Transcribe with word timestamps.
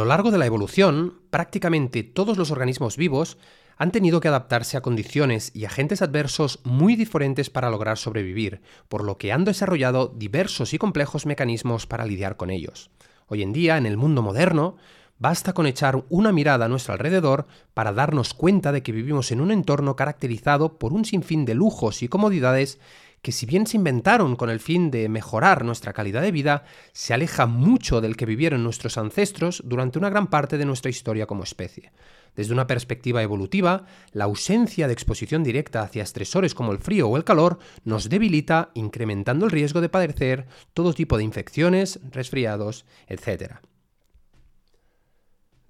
Lo 0.00 0.06
largo 0.06 0.30
de 0.30 0.38
la 0.38 0.46
evolución, 0.46 1.20
prácticamente 1.28 2.02
todos 2.02 2.38
los 2.38 2.50
organismos 2.50 2.96
vivos 2.96 3.36
han 3.76 3.92
tenido 3.92 4.20
que 4.20 4.28
adaptarse 4.28 4.78
a 4.78 4.80
condiciones 4.80 5.50
y 5.54 5.66
agentes 5.66 6.00
adversos 6.00 6.60
muy 6.64 6.96
diferentes 6.96 7.50
para 7.50 7.68
lograr 7.68 7.98
sobrevivir, 7.98 8.62
por 8.88 9.04
lo 9.04 9.18
que 9.18 9.30
han 9.30 9.44
desarrollado 9.44 10.08
diversos 10.08 10.72
y 10.72 10.78
complejos 10.78 11.26
mecanismos 11.26 11.86
para 11.86 12.06
lidiar 12.06 12.38
con 12.38 12.48
ellos. 12.48 12.90
Hoy 13.26 13.42
en 13.42 13.52
día, 13.52 13.76
en 13.76 13.84
el 13.84 13.98
mundo 13.98 14.22
moderno, 14.22 14.78
basta 15.18 15.52
con 15.52 15.66
echar 15.66 16.02
una 16.08 16.32
mirada 16.32 16.64
a 16.64 16.68
nuestro 16.68 16.94
alrededor 16.94 17.46
para 17.74 17.92
darnos 17.92 18.32
cuenta 18.32 18.72
de 18.72 18.82
que 18.82 18.92
vivimos 18.92 19.30
en 19.32 19.42
un 19.42 19.50
entorno 19.50 19.96
caracterizado 19.96 20.78
por 20.78 20.94
un 20.94 21.04
sinfín 21.04 21.44
de 21.44 21.54
lujos 21.54 22.02
y 22.02 22.08
comodidades 22.08 22.80
que 23.22 23.32
si 23.32 23.46
bien 23.46 23.66
se 23.66 23.76
inventaron 23.76 24.36
con 24.36 24.50
el 24.50 24.60
fin 24.60 24.90
de 24.90 25.08
mejorar 25.08 25.64
nuestra 25.64 25.92
calidad 25.92 26.22
de 26.22 26.32
vida, 26.32 26.64
se 26.92 27.12
aleja 27.12 27.46
mucho 27.46 28.00
del 28.00 28.16
que 28.16 28.26
vivieron 28.26 28.64
nuestros 28.64 28.96
ancestros 28.98 29.62
durante 29.64 29.98
una 29.98 30.10
gran 30.10 30.28
parte 30.28 30.58
de 30.58 30.64
nuestra 30.64 30.90
historia 30.90 31.26
como 31.26 31.42
especie. 31.42 31.92
Desde 32.36 32.52
una 32.52 32.66
perspectiva 32.66 33.22
evolutiva, 33.22 33.84
la 34.12 34.24
ausencia 34.24 34.86
de 34.86 34.92
exposición 34.92 35.42
directa 35.42 35.82
hacia 35.82 36.02
estresores 36.02 36.54
como 36.54 36.72
el 36.72 36.78
frío 36.78 37.08
o 37.08 37.16
el 37.16 37.24
calor 37.24 37.58
nos 37.84 38.08
debilita, 38.08 38.70
incrementando 38.74 39.44
el 39.46 39.50
riesgo 39.50 39.80
de 39.80 39.88
padecer 39.88 40.46
todo 40.72 40.94
tipo 40.94 41.18
de 41.18 41.24
infecciones, 41.24 42.00
resfriados, 42.10 42.86
etc. 43.08 43.60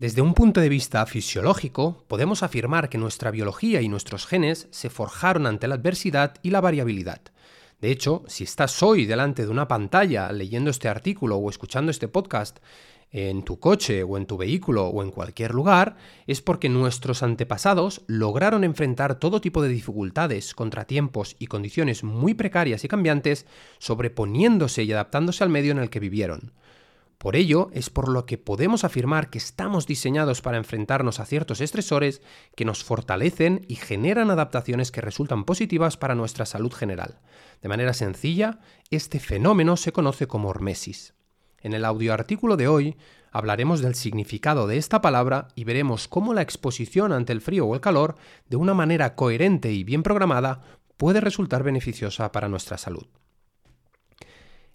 Desde 0.00 0.22
un 0.22 0.32
punto 0.32 0.62
de 0.62 0.70
vista 0.70 1.04
fisiológico, 1.04 2.06
podemos 2.08 2.42
afirmar 2.42 2.88
que 2.88 2.96
nuestra 2.96 3.30
biología 3.30 3.82
y 3.82 3.88
nuestros 3.90 4.26
genes 4.26 4.66
se 4.70 4.88
forjaron 4.88 5.46
ante 5.46 5.68
la 5.68 5.74
adversidad 5.74 6.36
y 6.42 6.48
la 6.48 6.62
variabilidad. 6.62 7.20
De 7.82 7.90
hecho, 7.90 8.22
si 8.26 8.44
estás 8.44 8.82
hoy 8.82 9.04
delante 9.04 9.42
de 9.44 9.50
una 9.50 9.68
pantalla 9.68 10.32
leyendo 10.32 10.70
este 10.70 10.88
artículo 10.88 11.36
o 11.36 11.50
escuchando 11.50 11.90
este 11.90 12.08
podcast 12.08 12.60
en 13.10 13.42
tu 13.42 13.60
coche 13.60 14.02
o 14.02 14.16
en 14.16 14.24
tu 14.24 14.38
vehículo 14.38 14.86
o 14.86 15.02
en 15.02 15.10
cualquier 15.10 15.52
lugar, 15.52 15.98
es 16.26 16.40
porque 16.40 16.70
nuestros 16.70 17.22
antepasados 17.22 18.00
lograron 18.06 18.64
enfrentar 18.64 19.16
todo 19.16 19.42
tipo 19.42 19.60
de 19.60 19.68
dificultades, 19.68 20.54
contratiempos 20.54 21.36
y 21.38 21.46
condiciones 21.48 22.04
muy 22.04 22.32
precarias 22.32 22.84
y 22.84 22.88
cambiantes, 22.88 23.44
sobreponiéndose 23.78 24.82
y 24.82 24.92
adaptándose 24.92 25.44
al 25.44 25.50
medio 25.50 25.72
en 25.72 25.78
el 25.78 25.90
que 25.90 26.00
vivieron. 26.00 26.54
Por 27.20 27.36
ello, 27.36 27.68
es 27.74 27.90
por 27.90 28.08
lo 28.08 28.24
que 28.24 28.38
podemos 28.38 28.82
afirmar 28.82 29.28
que 29.28 29.36
estamos 29.36 29.86
diseñados 29.86 30.40
para 30.40 30.56
enfrentarnos 30.56 31.20
a 31.20 31.26
ciertos 31.26 31.60
estresores 31.60 32.22
que 32.56 32.64
nos 32.64 32.82
fortalecen 32.82 33.66
y 33.68 33.74
generan 33.76 34.30
adaptaciones 34.30 34.90
que 34.90 35.02
resultan 35.02 35.44
positivas 35.44 35.98
para 35.98 36.14
nuestra 36.14 36.46
salud 36.46 36.72
general. 36.72 37.20
De 37.60 37.68
manera 37.68 37.92
sencilla, 37.92 38.60
este 38.88 39.20
fenómeno 39.20 39.76
se 39.76 39.92
conoce 39.92 40.26
como 40.26 40.48
hormesis. 40.48 41.12
En 41.60 41.74
el 41.74 41.84
audioartículo 41.84 42.56
de 42.56 42.68
hoy 42.68 42.96
hablaremos 43.32 43.82
del 43.82 43.96
significado 43.96 44.66
de 44.66 44.78
esta 44.78 45.02
palabra 45.02 45.48
y 45.54 45.64
veremos 45.64 46.08
cómo 46.08 46.32
la 46.32 46.40
exposición 46.40 47.12
ante 47.12 47.34
el 47.34 47.42
frío 47.42 47.66
o 47.66 47.74
el 47.74 47.82
calor, 47.82 48.16
de 48.48 48.56
una 48.56 48.72
manera 48.72 49.14
coherente 49.14 49.70
y 49.70 49.84
bien 49.84 50.02
programada, 50.02 50.62
puede 50.96 51.20
resultar 51.20 51.64
beneficiosa 51.64 52.32
para 52.32 52.48
nuestra 52.48 52.78
salud. 52.78 53.08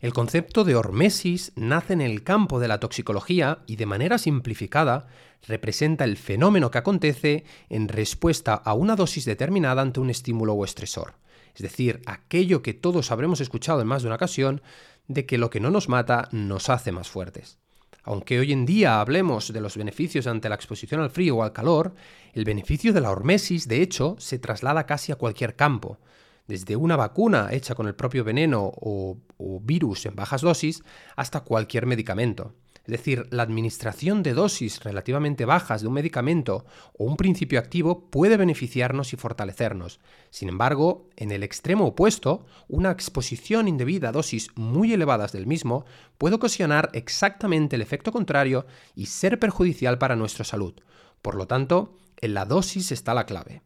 El 0.01 0.11
concepto 0.11 0.65
de 0.65 0.75
hormesis 0.75 1.53
nace 1.55 1.93
en 1.93 2.01
el 2.01 2.23
campo 2.23 2.59
de 2.59 2.67
la 2.67 2.79
toxicología 2.79 3.59
y 3.65 3.77
de 3.77 3.85
manera 3.85 4.17
simplificada 4.17 5.07
representa 5.47 6.03
el 6.03 6.17
fenómeno 6.17 6.69
que 6.69 6.77
acontece 6.77 7.45
en 7.69 7.87
respuesta 7.87 8.55
a 8.55 8.73
una 8.73 8.97
dosis 8.97 9.23
determinada 9.23 9.81
ante 9.81 10.01
un 10.01 10.09
estímulo 10.09 10.53
o 10.53 10.65
estresor. 10.65 11.13
Es 11.55 11.61
decir, 11.61 12.01
aquello 12.05 12.61
que 12.61 12.73
todos 12.73 13.11
habremos 13.11 13.39
escuchado 13.39 13.81
en 13.81 13.87
más 13.87 14.01
de 14.01 14.09
una 14.09 14.17
ocasión, 14.17 14.61
de 15.07 15.25
que 15.25 15.37
lo 15.37 15.49
que 15.49 15.61
no 15.61 15.71
nos 15.71 15.87
mata 15.87 16.27
nos 16.31 16.69
hace 16.69 16.91
más 16.91 17.09
fuertes. 17.09 17.57
Aunque 18.03 18.37
hoy 18.39 18.51
en 18.51 18.65
día 18.65 18.99
hablemos 18.99 19.53
de 19.53 19.61
los 19.61 19.77
beneficios 19.77 20.27
ante 20.27 20.49
la 20.49 20.55
exposición 20.55 20.99
al 20.99 21.09
frío 21.09 21.37
o 21.37 21.43
al 21.43 21.53
calor, 21.53 21.95
el 22.33 22.43
beneficio 22.43 22.91
de 22.91 23.01
la 23.01 23.11
hormesis, 23.11 23.67
de 23.67 23.81
hecho, 23.81 24.15
se 24.19 24.39
traslada 24.39 24.85
casi 24.85 25.11
a 25.11 25.15
cualquier 25.15 25.55
campo 25.55 25.99
desde 26.47 26.75
una 26.75 26.95
vacuna 26.95 27.49
hecha 27.51 27.75
con 27.75 27.87
el 27.87 27.95
propio 27.95 28.23
veneno 28.23 28.71
o, 28.75 29.17
virus 29.61 30.05
en 30.05 30.15
bajas 30.15 30.41
dosis 30.41 30.83
hasta 31.15 31.41
cualquier 31.41 31.85
medicamento. 31.85 32.53
Es 32.85 32.91
decir, 32.91 33.27
la 33.31 33.41
administración 33.41 34.21
de 34.21 34.35
dosis 34.35 34.83
relativamente 34.83 35.45
bajas 35.45 35.81
de 35.81 35.87
un 35.87 35.95
medicamento 35.95 36.65
o 36.97 37.05
un 37.05 37.17
principio 37.17 37.57
activo 37.57 38.11
puede 38.11 38.37
beneficiarnos 38.37 39.11
y 39.11 39.17
fortalecernos. 39.17 39.99
Sin 40.29 40.49
embargo, 40.49 41.09
en 41.15 41.31
el 41.31 41.41
extremo 41.41 41.87
opuesto, 41.87 42.45
una 42.67 42.91
exposición 42.91 43.67
indebida 43.67 44.09
a 44.09 44.11
dosis 44.11 44.49
muy 44.55 44.93
elevadas 44.93 45.31
del 45.31 45.47
mismo 45.47 45.85
puede 46.19 46.35
ocasionar 46.35 46.91
exactamente 46.93 47.75
el 47.75 47.81
efecto 47.81 48.11
contrario 48.11 48.67
y 48.93 49.07
ser 49.07 49.39
perjudicial 49.39 49.97
para 49.97 50.15
nuestra 50.15 50.45
salud. 50.45 50.75
Por 51.23 51.35
lo 51.35 51.47
tanto, 51.47 51.97
en 52.17 52.35
la 52.35 52.45
dosis 52.45 52.91
está 52.91 53.15
la 53.15 53.25
clave. 53.25 53.63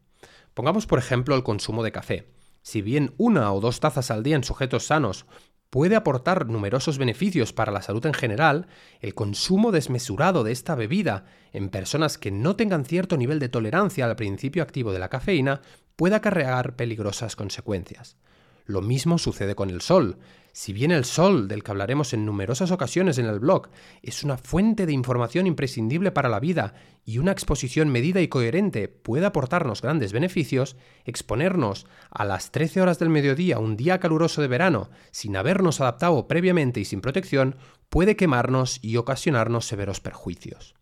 Pongamos 0.53 0.87
por 0.87 0.97
ejemplo 0.97 1.35
el 1.35 1.43
consumo 1.43 1.83
de 1.83 1.91
café. 1.91 2.38
Si 2.69 2.83
bien 2.83 3.15
una 3.17 3.51
o 3.51 3.59
dos 3.61 3.79
tazas 3.79 4.11
al 4.11 4.21
día 4.21 4.35
en 4.35 4.43
sujetos 4.43 4.85
sanos 4.85 5.25
puede 5.71 5.95
aportar 5.95 6.45
numerosos 6.45 6.99
beneficios 6.99 7.51
para 7.51 7.71
la 7.71 7.81
salud 7.81 8.05
en 8.05 8.13
general, 8.13 8.67
el 8.99 9.15
consumo 9.15 9.71
desmesurado 9.71 10.43
de 10.43 10.51
esta 10.51 10.75
bebida 10.75 11.25
en 11.51 11.69
personas 11.69 12.19
que 12.19 12.29
no 12.29 12.55
tengan 12.55 12.85
cierto 12.85 13.17
nivel 13.17 13.39
de 13.39 13.49
tolerancia 13.49 14.05
al 14.05 14.15
principio 14.15 14.61
activo 14.61 14.91
de 14.91 14.99
la 14.99 15.09
cafeína 15.09 15.61
puede 15.95 16.13
acarrear 16.13 16.75
peligrosas 16.75 17.35
consecuencias. 17.35 18.17
Lo 18.65 18.83
mismo 18.83 19.17
sucede 19.17 19.55
con 19.55 19.71
el 19.71 19.81
sol. 19.81 20.19
Si 20.61 20.73
bien 20.73 20.91
el 20.91 21.05
sol, 21.05 21.47
del 21.47 21.63
que 21.63 21.71
hablaremos 21.71 22.11
en 22.11 22.25
numerosas 22.25 22.71
ocasiones 22.71 23.17
en 23.17 23.27
el 23.27 23.39
blog, 23.39 23.69
es 24.03 24.25
una 24.25 24.35
fuente 24.35 24.85
de 24.85 24.91
información 24.91 25.47
imprescindible 25.47 26.11
para 26.11 26.27
la 26.27 26.41
vida 26.41 26.73
y 27.05 27.17
una 27.17 27.31
exposición 27.31 27.87
medida 27.87 28.19
y 28.19 28.27
coherente 28.27 28.89
puede 28.89 29.25
aportarnos 29.25 29.81
grandes 29.81 30.11
beneficios, 30.11 30.75
exponernos 31.05 31.87
a 32.09 32.25
las 32.25 32.51
13 32.51 32.81
horas 32.81 32.99
del 32.99 33.07
mediodía 33.07 33.57
un 33.57 33.77
día 33.77 34.01
caluroso 34.01 34.41
de 34.41 34.49
verano 34.49 34.89
sin 35.11 35.37
habernos 35.37 35.79
adaptado 35.79 36.27
previamente 36.27 36.81
y 36.81 36.83
sin 36.85 36.99
protección 36.99 37.55
puede 37.87 38.17
quemarnos 38.17 38.79
y 38.81 38.97
ocasionarnos 38.97 39.65
severos 39.65 40.01
perjuicios. 40.01 40.75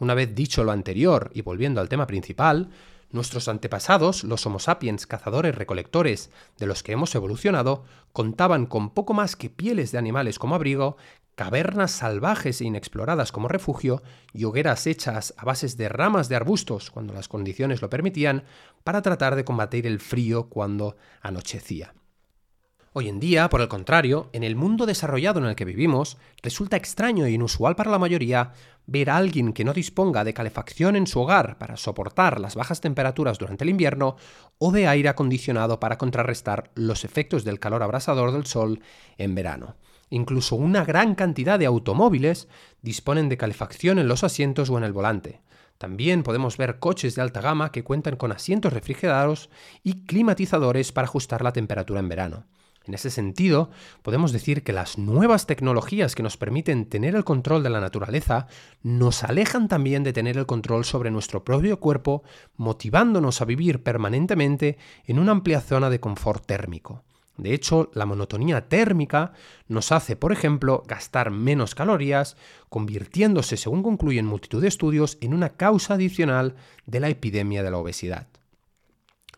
Una 0.00 0.14
vez 0.14 0.34
dicho 0.34 0.64
lo 0.64 0.72
anterior 0.72 1.30
y 1.32 1.42
volviendo 1.42 1.80
al 1.80 1.88
tema 1.88 2.08
principal, 2.08 2.70
Nuestros 3.12 3.48
antepasados, 3.48 4.22
los 4.22 4.46
Homo 4.46 4.60
sapiens 4.60 5.06
cazadores 5.06 5.54
recolectores 5.54 6.30
de 6.58 6.66
los 6.66 6.84
que 6.84 6.92
hemos 6.92 7.12
evolucionado, 7.14 7.84
contaban 8.12 8.66
con 8.66 8.90
poco 8.90 9.14
más 9.14 9.34
que 9.34 9.50
pieles 9.50 9.90
de 9.90 9.98
animales 9.98 10.38
como 10.38 10.54
abrigo, 10.54 10.96
cavernas 11.34 11.90
salvajes 11.90 12.60
e 12.60 12.66
inexploradas 12.66 13.32
como 13.32 13.48
refugio 13.48 14.02
y 14.32 14.44
hogueras 14.44 14.86
hechas 14.86 15.34
a 15.38 15.44
bases 15.44 15.76
de 15.76 15.88
ramas 15.88 16.28
de 16.28 16.36
arbustos 16.36 16.90
cuando 16.90 17.12
las 17.12 17.28
condiciones 17.28 17.82
lo 17.82 17.90
permitían 17.90 18.44
para 18.84 19.02
tratar 19.02 19.34
de 19.34 19.44
combatir 19.44 19.86
el 19.86 19.98
frío 19.98 20.48
cuando 20.48 20.96
anochecía. 21.20 21.94
Hoy 22.92 23.08
en 23.08 23.20
día, 23.20 23.48
por 23.48 23.60
el 23.60 23.68
contrario, 23.68 24.30
en 24.32 24.42
el 24.42 24.56
mundo 24.56 24.84
desarrollado 24.84 25.38
en 25.38 25.46
el 25.46 25.54
que 25.54 25.64
vivimos, 25.64 26.18
resulta 26.42 26.76
extraño 26.76 27.24
e 27.24 27.30
inusual 27.30 27.76
para 27.76 27.88
la 27.88 28.00
mayoría 28.00 28.52
ver 28.86 29.10
a 29.10 29.16
alguien 29.16 29.52
que 29.52 29.64
no 29.64 29.72
disponga 29.72 30.24
de 30.24 30.34
calefacción 30.34 30.96
en 30.96 31.06
su 31.06 31.20
hogar 31.20 31.56
para 31.56 31.76
soportar 31.76 32.40
las 32.40 32.56
bajas 32.56 32.80
temperaturas 32.80 33.38
durante 33.38 33.62
el 33.62 33.70
invierno 33.70 34.16
o 34.58 34.72
de 34.72 34.88
aire 34.88 35.08
acondicionado 35.08 35.78
para 35.78 35.98
contrarrestar 35.98 36.72
los 36.74 37.04
efectos 37.04 37.44
del 37.44 37.60
calor 37.60 37.84
abrasador 37.84 38.32
del 38.32 38.46
sol 38.46 38.80
en 39.18 39.36
verano. 39.36 39.76
Incluso 40.08 40.56
una 40.56 40.84
gran 40.84 41.14
cantidad 41.14 41.60
de 41.60 41.66
automóviles 41.66 42.48
disponen 42.82 43.28
de 43.28 43.36
calefacción 43.36 44.00
en 44.00 44.08
los 44.08 44.24
asientos 44.24 44.68
o 44.68 44.78
en 44.78 44.82
el 44.82 44.92
volante. 44.92 45.42
También 45.78 46.24
podemos 46.24 46.56
ver 46.56 46.80
coches 46.80 47.14
de 47.14 47.22
alta 47.22 47.40
gama 47.40 47.70
que 47.70 47.84
cuentan 47.84 48.16
con 48.16 48.32
asientos 48.32 48.72
refrigerados 48.72 49.48
y 49.84 50.06
climatizadores 50.06 50.90
para 50.90 51.06
ajustar 51.06 51.42
la 51.42 51.52
temperatura 51.52 52.00
en 52.00 52.08
verano. 52.08 52.46
En 52.90 52.94
ese 52.94 53.10
sentido, 53.10 53.70
podemos 54.02 54.32
decir 54.32 54.64
que 54.64 54.72
las 54.72 54.98
nuevas 54.98 55.46
tecnologías 55.46 56.16
que 56.16 56.24
nos 56.24 56.36
permiten 56.36 56.86
tener 56.86 57.14
el 57.14 57.22
control 57.22 57.62
de 57.62 57.70
la 57.70 57.80
naturaleza 57.80 58.48
nos 58.82 59.22
alejan 59.22 59.68
también 59.68 60.02
de 60.02 60.12
tener 60.12 60.36
el 60.36 60.46
control 60.46 60.84
sobre 60.84 61.12
nuestro 61.12 61.44
propio 61.44 61.78
cuerpo, 61.78 62.24
motivándonos 62.56 63.40
a 63.40 63.44
vivir 63.44 63.84
permanentemente 63.84 64.76
en 65.06 65.20
una 65.20 65.30
amplia 65.30 65.60
zona 65.60 65.88
de 65.88 66.00
confort 66.00 66.44
térmico. 66.44 67.04
De 67.36 67.54
hecho, 67.54 67.92
la 67.94 68.06
monotonía 68.06 68.68
térmica 68.68 69.34
nos 69.68 69.92
hace, 69.92 70.16
por 70.16 70.32
ejemplo, 70.32 70.82
gastar 70.88 71.30
menos 71.30 71.76
calorías, 71.76 72.36
convirtiéndose, 72.70 73.56
según 73.56 73.84
concluyen 73.84 74.26
multitud 74.26 74.60
de 74.60 74.66
estudios, 74.66 75.16
en 75.20 75.32
una 75.32 75.50
causa 75.50 75.94
adicional 75.94 76.56
de 76.86 76.98
la 76.98 77.08
epidemia 77.08 77.62
de 77.62 77.70
la 77.70 77.78
obesidad. 77.78 78.26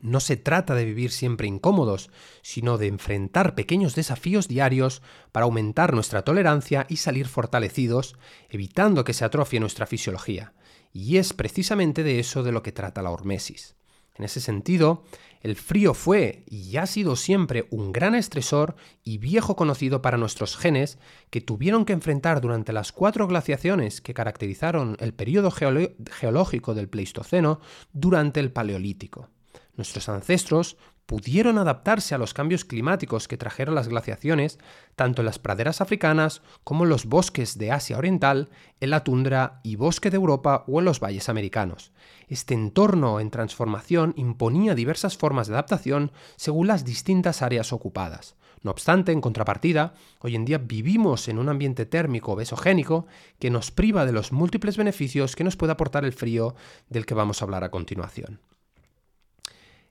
No 0.02 0.19
se 0.19 0.37
trata 0.37 0.75
de 0.75 0.84
vivir 0.84 1.12
siempre 1.12 1.46
incómodos, 1.46 2.10
sino 2.43 2.76
de 2.76 2.88
enfrentar 2.88 3.54
pequeños 3.54 3.94
desafíos 3.94 4.49
diarios 4.49 5.00
para 5.31 5.44
aumentar 5.44 5.94
nuestra 5.94 6.22
tolerancia 6.22 6.87
y 6.88 6.96
salir 6.96 7.28
fortalecidos, 7.28 8.16
evitando 8.50 9.04
que 9.04 9.12
se 9.12 9.25
atrofie 9.25 9.60
nuestra 9.60 9.87
fisiología. 9.87 10.54
Y 10.93 11.19
es 11.19 11.32
precisamente 11.32 12.02
de 12.02 12.19
eso 12.19 12.43
de 12.43 12.50
lo 12.50 12.64
que 12.64 12.72
trata 12.72 13.00
la 13.00 13.10
hormesis. 13.12 13.76
En 14.16 14.25
ese 14.25 14.40
sentido, 14.40 15.04
el 15.40 15.54
frío 15.54 15.94
fue 15.94 16.43
y 16.49 16.76
ha 16.78 16.87
sido 16.87 17.14
siempre 17.14 17.69
un 17.70 17.93
gran 17.93 18.16
estresor 18.16 18.75
y 19.04 19.19
viejo 19.19 19.54
conocido 19.54 20.02
para 20.02 20.19
nuestros 20.19 20.56
genes 20.56 20.99
que 21.31 21.40
tuvieron 21.40 21.84
que 21.84 21.93
enfrentar 21.93 22.40
durante 22.40 22.72
las 22.72 22.90
cuatro 22.90 23.28
glaciaciones 23.28 24.00
que 24.00 24.14
caracterizaron 24.14 24.96
el 24.99 25.14
periodo 25.14 25.52
geológico 25.52 26.75
del 26.75 26.88
Pleistoceno 26.88 27.60
durante 27.93 28.40
el 28.40 28.50
Paleolítico. 28.50 29.28
Nuestros 29.74 30.08
ancestros 30.08 30.76
pudieron 31.06 31.58
adaptarse 31.58 32.14
a 32.14 32.19
los 32.19 32.34
cambios 32.34 32.64
climáticos 32.64 33.26
que 33.26 33.36
trajeron 33.36 33.74
las 33.74 33.88
glaciaciones, 33.88 34.58
tanto 34.96 35.22
en 35.22 35.26
las 35.26 35.38
praderas 35.38 35.80
africanas 35.80 36.42
como 36.64 36.84
en 36.84 36.90
los 36.90 37.06
bosques 37.06 37.58
de 37.58 37.72
Asia 37.72 37.98
Oriental, 37.98 38.50
en 38.80 38.90
la 38.90 39.02
tundra 39.02 39.60
y 39.62 39.76
bosque 39.76 40.10
de 40.10 40.16
Europa 40.16 40.64
o 40.69 40.78
en 40.78 40.84
los 40.84 41.00
valles 41.00 41.28
americanos. 41.28 41.92
Este 42.28 42.54
entorno 42.54 43.20
en 43.20 43.30
transformación 43.30 44.14
imponía 44.16 44.74
diversas 44.74 45.16
formas 45.16 45.48
de 45.48 45.54
adaptación 45.54 46.12
según 46.36 46.66
las 46.66 46.84
distintas 46.84 47.42
áreas 47.42 47.72
ocupadas. 47.72 48.36
No 48.62 48.70
obstante, 48.70 49.10
en 49.10 49.20
contrapartida, 49.20 49.94
hoy 50.20 50.36
en 50.36 50.44
día 50.44 50.58
vivimos 50.58 51.26
en 51.28 51.38
un 51.38 51.48
ambiente 51.48 51.84
térmico 51.84 52.36
besogénico 52.36 53.06
que 53.40 53.50
nos 53.50 53.72
priva 53.72 54.06
de 54.06 54.12
los 54.12 54.30
múltiples 54.30 54.76
beneficios 54.76 55.34
que 55.34 55.44
nos 55.44 55.56
puede 55.56 55.72
aportar 55.72 56.04
el 56.04 56.12
frío 56.12 56.54
del 56.88 57.04
que 57.04 57.14
vamos 57.14 57.42
a 57.42 57.44
hablar 57.44 57.64
a 57.64 57.70
continuación. 57.70 58.40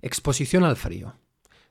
Exposición 0.02 0.64
al 0.64 0.78
frío. 0.78 1.16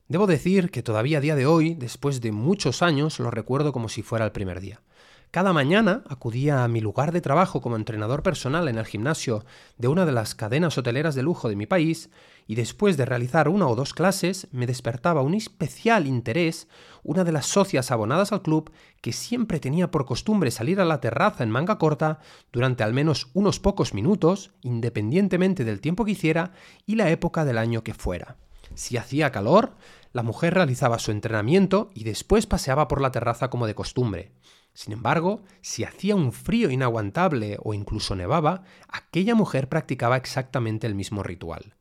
Debo 0.06 0.26
decir 0.26 0.70
que 0.70 0.82
todavía 0.82 1.18
a 1.18 1.20
día 1.20 1.34
de 1.34 1.46
hoy, 1.46 1.74
después 1.74 2.20
de 2.20 2.30
muchos 2.30 2.82
años, 2.82 3.18
lo 3.18 3.30
recuerdo 3.30 3.72
como 3.72 3.88
si 3.88 4.02
fuera 4.02 4.24
el 4.24 4.32
primer 4.32 4.60
día. 4.60 4.82
Cada 5.30 5.52
mañana 5.52 6.02
acudía 6.08 6.64
a 6.64 6.68
mi 6.68 6.80
lugar 6.80 7.12
de 7.12 7.20
trabajo 7.20 7.60
como 7.60 7.76
entrenador 7.76 8.24
personal 8.24 8.66
en 8.66 8.78
el 8.78 8.84
gimnasio 8.84 9.44
de 9.78 9.86
una 9.86 10.04
de 10.04 10.10
las 10.10 10.34
cadenas 10.34 10.76
hoteleras 10.76 11.14
de 11.14 11.22
lujo 11.22 11.48
de 11.48 11.54
mi 11.54 11.66
país 11.66 12.10
y 12.48 12.56
después 12.56 12.96
de 12.96 13.04
realizar 13.04 13.48
una 13.48 13.68
o 13.68 13.76
dos 13.76 13.94
clases 13.94 14.48
me 14.50 14.66
despertaba 14.66 15.22
un 15.22 15.34
especial 15.34 16.08
interés 16.08 16.66
una 17.04 17.22
de 17.22 17.30
las 17.30 17.46
socias 17.46 17.92
abonadas 17.92 18.32
al 18.32 18.42
club 18.42 18.72
que 19.00 19.12
siempre 19.12 19.60
tenía 19.60 19.92
por 19.92 20.04
costumbre 20.04 20.50
salir 20.50 20.80
a 20.80 20.84
la 20.84 21.00
terraza 21.00 21.44
en 21.44 21.50
manga 21.50 21.78
corta 21.78 22.18
durante 22.50 22.82
al 22.82 22.92
menos 22.92 23.28
unos 23.32 23.60
pocos 23.60 23.94
minutos, 23.94 24.50
independientemente 24.62 25.64
del 25.64 25.80
tiempo 25.80 26.04
que 26.04 26.10
hiciera 26.10 26.54
y 26.86 26.96
la 26.96 27.08
época 27.10 27.44
del 27.44 27.58
año 27.58 27.84
que 27.84 27.94
fuera. 27.94 28.36
Si 28.74 28.96
hacía 28.96 29.30
calor, 29.30 29.76
la 30.12 30.24
mujer 30.24 30.54
realizaba 30.54 30.98
su 30.98 31.12
entrenamiento 31.12 31.90
y 31.94 32.02
después 32.02 32.46
paseaba 32.46 32.88
por 32.88 33.00
la 33.00 33.12
terraza 33.12 33.48
como 33.48 33.68
de 33.68 33.76
costumbre. 33.76 34.32
Sin 34.72 34.92
embargo, 34.92 35.42
si 35.60 35.84
hacía 35.84 36.14
un 36.16 36.32
frío 36.32 36.70
inaguantable 36.70 37.58
o 37.62 37.74
incluso 37.74 38.14
nevaba, 38.14 38.62
aquella 38.88 39.34
mujer 39.34 39.68
practicaba 39.68 40.16
exactamente 40.16 40.86
el 40.86 40.94
mismo 40.94 41.22
ritual. 41.22 41.74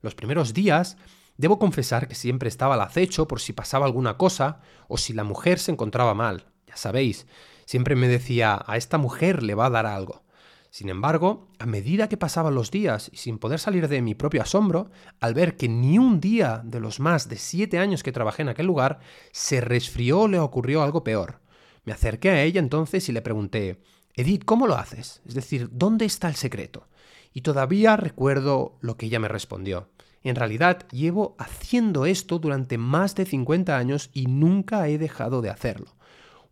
Los 0.00 0.14
primeros 0.14 0.54
días, 0.54 0.96
debo 1.36 1.58
confesar 1.58 2.08
que 2.08 2.14
siempre 2.14 2.48
estaba 2.48 2.74
al 2.74 2.80
acecho 2.80 3.28
por 3.28 3.40
si 3.40 3.52
pasaba 3.52 3.86
alguna 3.86 4.16
cosa 4.16 4.60
o 4.88 4.96
si 4.98 5.12
la 5.12 5.24
mujer 5.24 5.58
se 5.58 5.72
encontraba 5.72 6.14
mal. 6.14 6.46
Ya 6.66 6.76
sabéis, 6.76 7.26
siempre 7.64 7.96
me 7.96 8.08
decía, 8.08 8.62
a 8.66 8.76
esta 8.76 8.98
mujer 8.98 9.42
le 9.42 9.54
va 9.54 9.66
a 9.66 9.70
dar 9.70 9.86
algo. 9.86 10.24
Sin 10.70 10.88
embargo, 10.90 11.48
a 11.58 11.64
medida 11.64 12.08
que 12.08 12.18
pasaban 12.18 12.54
los 12.54 12.70
días 12.70 13.08
y 13.12 13.16
sin 13.16 13.38
poder 13.38 13.58
salir 13.58 13.88
de 13.88 14.02
mi 14.02 14.14
propio 14.14 14.42
asombro, 14.42 14.90
al 15.20 15.32
ver 15.32 15.56
que 15.56 15.68
ni 15.68 15.98
un 15.98 16.20
día 16.20 16.60
de 16.64 16.80
los 16.80 17.00
más 17.00 17.28
de 17.28 17.36
siete 17.36 17.78
años 17.78 18.02
que 18.02 18.12
trabajé 18.12 18.42
en 18.42 18.50
aquel 18.50 18.66
lugar 18.66 19.00
se 19.32 19.62
resfrió 19.62 20.20
o 20.20 20.28
le 20.28 20.38
ocurrió 20.38 20.82
algo 20.82 21.02
peor. 21.02 21.40
Me 21.86 21.92
acerqué 21.92 22.30
a 22.30 22.42
ella 22.42 22.58
entonces 22.58 23.08
y 23.08 23.12
le 23.12 23.22
pregunté, 23.22 23.80
Edith, 24.14 24.44
¿cómo 24.44 24.66
lo 24.66 24.74
haces? 24.74 25.22
Es 25.24 25.34
decir, 25.34 25.70
¿dónde 25.72 26.04
está 26.04 26.28
el 26.28 26.34
secreto? 26.34 26.88
Y 27.32 27.42
todavía 27.42 27.96
recuerdo 27.96 28.76
lo 28.80 28.96
que 28.96 29.06
ella 29.06 29.20
me 29.20 29.28
respondió. 29.28 29.88
En 30.24 30.34
realidad 30.34 30.88
llevo 30.88 31.36
haciendo 31.38 32.04
esto 32.04 32.40
durante 32.40 32.76
más 32.76 33.14
de 33.14 33.24
50 33.24 33.78
años 33.78 34.10
y 34.12 34.26
nunca 34.26 34.88
he 34.88 34.98
dejado 34.98 35.42
de 35.42 35.50
hacerlo. 35.50 35.94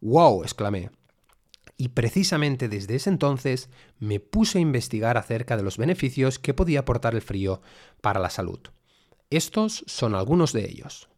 ¡Wow! 0.00 0.44
exclamé. 0.44 0.90
Y 1.76 1.88
precisamente 1.88 2.68
desde 2.68 2.94
ese 2.94 3.10
entonces 3.10 3.70
me 3.98 4.20
puse 4.20 4.58
a 4.58 4.60
investigar 4.60 5.18
acerca 5.18 5.56
de 5.56 5.64
los 5.64 5.78
beneficios 5.78 6.38
que 6.38 6.54
podía 6.54 6.80
aportar 6.80 7.16
el 7.16 7.22
frío 7.22 7.60
para 8.00 8.20
la 8.20 8.30
salud. 8.30 8.60
Estos 9.30 9.82
son 9.88 10.14
algunos 10.14 10.52
de 10.52 10.70
ellos. 10.70 11.08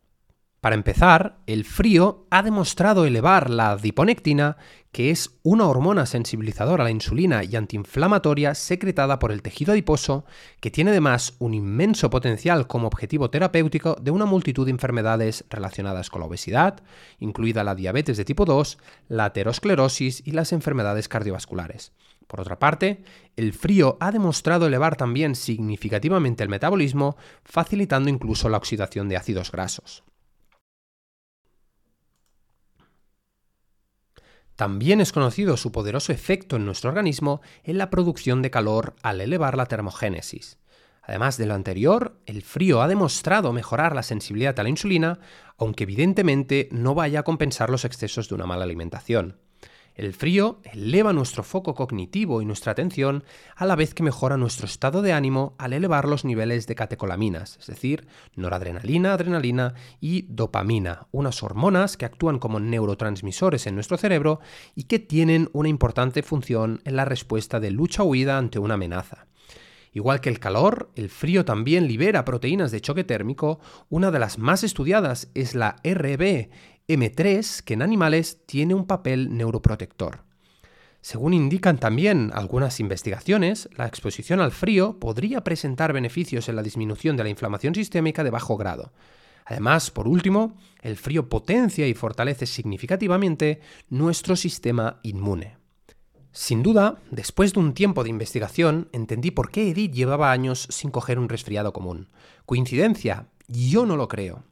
Para 0.61 0.75
empezar, 0.75 1.39
el 1.47 1.65
frío 1.65 2.27
ha 2.31 2.43
demostrado 2.43 3.05
elevar 3.05 3.51
la 3.51 3.73
adiponectina, 3.73 4.57
que 4.91 5.11
es 5.11 5.39
una 5.43 5.67
hormona 5.67 6.07
sensibilizadora 6.07 6.83
a 6.83 6.87
la 6.87 6.91
insulina 6.91 7.45
y 7.45 7.55
antiinflamatoria 7.55 8.55
secretada 8.55 9.19
por 9.19 9.31
el 9.31 9.43
tejido 9.43 9.73
adiposo, 9.73 10.25
que 10.61 10.71
tiene 10.71 10.91
además 10.91 11.35
un 11.39 11.53
inmenso 11.53 12.09
potencial 12.09 12.67
como 12.67 12.87
objetivo 12.87 13.29
terapéutico 13.29 13.97
de 14.01 14.11
una 14.11 14.25
multitud 14.25 14.65
de 14.65 14.71
enfermedades 14.71 15.45
relacionadas 15.51 16.09
con 16.09 16.21
la 16.21 16.27
obesidad, 16.27 16.83
incluida 17.21 17.63
la 17.63 17.75
diabetes 17.75 18.17
de 18.17 18.25
tipo 18.25 18.47
2, 18.47 18.79
la 19.09 19.27
aterosclerosis 19.27 20.23
y 20.25 20.31
las 20.31 20.53
enfermedades 20.53 21.09
cardiovasculares. 21.09 21.93
Por 22.27 22.41
otra 22.41 22.59
parte, 22.59 23.05
el 23.37 23.53
frío 23.53 23.99
ha 24.01 24.11
demostrado 24.11 24.67
elevar 24.67 24.97
también 24.97 25.35
significativamente 25.35 26.43
el 26.43 26.49
metabolismo, 26.49 27.17
facilitando 27.45 28.09
incluso 28.09 28.49
la 28.49 28.57
oxidación 28.57 29.09
de 29.09 29.17
ácidos 29.17 29.53
grasos. 29.53 30.03
También 34.57 35.03
es 35.03 35.13
conocido 35.13 35.57
su 35.59 35.71
poderoso 35.71 36.13
efecto 36.13 36.57
en 36.57 36.65
nuestro 36.65 36.89
organismo 36.89 37.43
en 37.63 37.79
la 37.79 37.91
producción 37.91 38.41
de 38.43 38.51
calor 38.51 38.95
al 39.03 39.21
elevar 39.21 39.57
la 39.57 39.67
termogénesis. 39.67 40.59
Además 41.03 41.37
de 41.37 41.47
lo 41.47 41.55
anterior, 41.55 42.19
el 42.27 42.43
frío 42.43 42.83
ha 42.83 42.89
demostrado 42.89 43.53
mejorar 43.53 43.95
la 43.95 44.03
sensibilidad 44.03 44.59
a 44.59 44.63
la 44.65 44.71
insulina, 44.71 45.21
aunque 45.57 45.85
evidentemente 45.85 46.69
no 46.73 46.95
vaya 46.95 47.21
a 47.21 47.23
compensar 47.23 47.71
los 47.71 47.85
excesos 47.85 48.29
de 48.29 48.35
una 48.35 48.47
mala 48.47 48.65
alimentación. 48.65 49.37
El 49.97 50.13
frío 50.13 50.61
eleva 50.65 51.15
nuestro 51.15 51.43
foco 51.43 51.75
cognitivo 51.75 52.43
y 52.43 52.45
nuestra 52.45 52.73
atención 52.73 53.25
a 53.57 53.65
la 53.65 53.77
vez 53.77 53.95
que 53.95 54.03
mejora 54.03 54.37
nuestro 54.37 54.67
estado 54.67 55.01
de 55.01 55.15
ánimo 55.15 55.55
al 55.57 55.73
elevar 55.73 56.07
los 56.07 56.27
niveles 56.27 56.67
de 56.67 56.75
catecolaminas, 56.75 57.57
es 57.59 57.67
decir, 57.67 58.07
noradrenalina, 58.35 59.15
adrenalina 59.15 59.73
y 59.99 60.27
dopamina, 60.29 61.07
unas 61.13 61.43
hormonas 61.43 61.97
que 61.97 62.05
actúan 62.05 62.39
como 62.39 62.61
neurotransmisores 62.61 63.67
en 63.67 63.75
nuestro 63.75 63.97
cerebro 63.97 64.41
y 64.75 64.85
que 64.85 64.99
tienen 64.99 65.49
una 65.55 65.71
importante 65.71 66.23
función 66.23 66.83
en 66.85 66.97
la 66.97 67.07
respuesta 67.07 67.59
de 67.59 67.71
lucha-huida 67.71 68.37
ante 68.37 68.59
una 68.59 68.75
amenaza. 68.75 69.27
Igual 69.97 70.21
que 70.21 70.29
el 70.29 70.39
calor, 70.39 70.91
el 70.95 71.09
frío 71.09 71.47
también 71.47 71.89
libera 71.89 72.27
proteínas 72.27 72.71
de 72.71 72.83
choque 72.83 73.03
térmico. 73.03 73.61
Una 73.89 74.11
de 74.11 74.19
las 74.19 74.39
más 74.39 74.63
estudiadas 74.63 75.31
es 75.33 75.55
la 75.55 75.77
RB, 75.83 76.51
M3 76.89 77.63
que 77.63 77.75
en 77.75 77.83
animales 77.83 78.43
tiene 78.47 78.75
un 78.75 78.87
papel 78.87 79.37
neuroprotector. 79.37 80.25
Según 81.01 81.35
indican 81.35 81.79
también 81.79 82.33
algunas 82.35 82.81
investigaciones, 82.81 83.69
la 83.77 83.87
exposición 83.87 84.41
al 84.41 84.51
frío 84.51 84.99
podría 84.99 85.45
presentar 85.45 85.93
beneficios 85.93 86.49
en 86.49 86.57
la 86.57 86.63
disminución 86.63 87.17
de 87.17 87.23
la 87.23 87.29
inflamación 87.29 87.75
sistémica 87.75 88.25
de 88.25 88.31
bajo 88.31 88.57
grado. 88.57 88.93
Además, 89.45 89.93
por 89.93 90.09
último, 90.09 90.57
el 90.83 90.97
frío 90.97 91.29
potencia 91.29 91.87
y 91.87 91.95
fortalece 91.95 92.47
significativamente 92.47 93.61
nuestro 93.89 94.35
sistema 94.35 94.99
inmune. 95.05 95.59
Sin 96.33 96.63
duda, 96.63 97.01
después 97.13 97.55
de 97.55 97.61
un 97.61 97.73
tiempo 97.73 98.03
de 98.03 98.11
investigación, 98.11 98.89
entendí 98.93 99.31
por 99.31 99.51
qué 99.51 99.71
Edith 99.71 99.93
llevaba 99.93 100.33
años 100.33 100.67
sin 100.71 100.91
coger 100.91 101.19
un 101.19 101.29
resfriado 101.29 101.73
común. 101.73 102.09
¿Coincidencia? 102.45 103.29
Yo 103.47 103.87
no 103.87 103.97
lo 103.97 104.09
creo. 104.09 104.43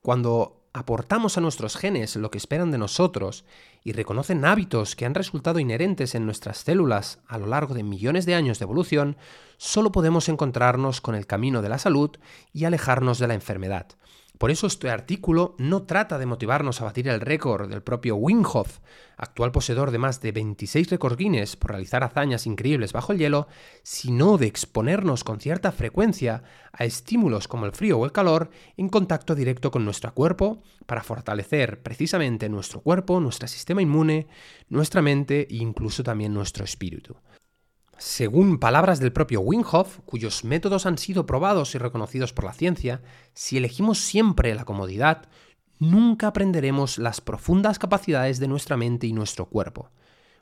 Cuando 0.00 0.61
aportamos 0.72 1.36
a 1.36 1.40
nuestros 1.40 1.76
genes 1.76 2.16
lo 2.16 2.30
que 2.30 2.38
esperan 2.38 2.70
de 2.70 2.78
nosotros 2.78 3.44
y 3.84 3.92
reconocen 3.92 4.44
hábitos 4.44 4.96
que 4.96 5.04
han 5.04 5.14
resultado 5.14 5.58
inherentes 5.58 6.14
en 6.14 6.24
nuestras 6.24 6.58
células 6.58 7.18
a 7.26 7.38
lo 7.38 7.46
largo 7.46 7.74
de 7.74 7.82
millones 7.82 8.26
de 8.26 8.34
años 8.34 8.58
de 8.58 8.64
evolución, 8.64 9.16
solo 9.58 9.92
podemos 9.92 10.28
encontrarnos 10.28 11.00
con 11.00 11.14
el 11.14 11.26
camino 11.26 11.62
de 11.62 11.68
la 11.68 11.78
salud 11.78 12.10
y 12.52 12.64
alejarnos 12.64 13.18
de 13.18 13.28
la 13.28 13.34
enfermedad. 13.34 13.86
Por 14.42 14.50
eso 14.50 14.66
este 14.66 14.90
artículo 14.90 15.54
no 15.58 15.84
trata 15.84 16.18
de 16.18 16.26
motivarnos 16.26 16.80
a 16.80 16.84
batir 16.84 17.06
el 17.06 17.20
récord 17.20 17.70
del 17.70 17.80
propio 17.80 18.16
Wim 18.16 18.42
actual 19.16 19.52
poseedor 19.52 19.92
de 19.92 19.98
más 19.98 20.20
de 20.20 20.32
26 20.32 20.90
récords 20.90 21.16
Guinness 21.16 21.54
por 21.54 21.70
realizar 21.70 22.02
hazañas 22.02 22.44
increíbles 22.48 22.92
bajo 22.92 23.12
el 23.12 23.18
hielo, 23.18 23.46
sino 23.84 24.38
de 24.38 24.48
exponernos 24.48 25.22
con 25.22 25.38
cierta 25.38 25.70
frecuencia 25.70 26.42
a 26.72 26.84
estímulos 26.84 27.46
como 27.46 27.66
el 27.66 27.72
frío 27.72 28.00
o 28.00 28.04
el 28.04 28.10
calor 28.10 28.50
en 28.76 28.88
contacto 28.88 29.36
directo 29.36 29.70
con 29.70 29.84
nuestro 29.84 30.12
cuerpo 30.12 30.64
para 30.86 31.04
fortalecer 31.04 31.80
precisamente 31.80 32.48
nuestro 32.48 32.80
cuerpo, 32.80 33.20
nuestro 33.20 33.46
sistema 33.46 33.80
inmune, 33.80 34.26
nuestra 34.68 35.02
mente 35.02 35.46
e 35.48 35.54
incluso 35.58 36.02
también 36.02 36.34
nuestro 36.34 36.64
espíritu. 36.64 37.14
Según 38.04 38.58
palabras 38.58 38.98
del 38.98 39.12
propio 39.12 39.40
Winghoff, 39.42 40.00
cuyos 40.04 40.42
métodos 40.42 40.86
han 40.86 40.98
sido 40.98 41.24
probados 41.24 41.76
y 41.76 41.78
reconocidos 41.78 42.32
por 42.32 42.44
la 42.44 42.52
ciencia, 42.52 43.00
si 43.32 43.56
elegimos 43.56 44.00
siempre 44.00 44.52
la 44.56 44.64
comodidad, 44.64 45.28
nunca 45.78 46.26
aprenderemos 46.26 46.98
las 46.98 47.20
profundas 47.20 47.78
capacidades 47.78 48.40
de 48.40 48.48
nuestra 48.48 48.76
mente 48.76 49.06
y 49.06 49.12
nuestro 49.12 49.46
cuerpo. 49.46 49.90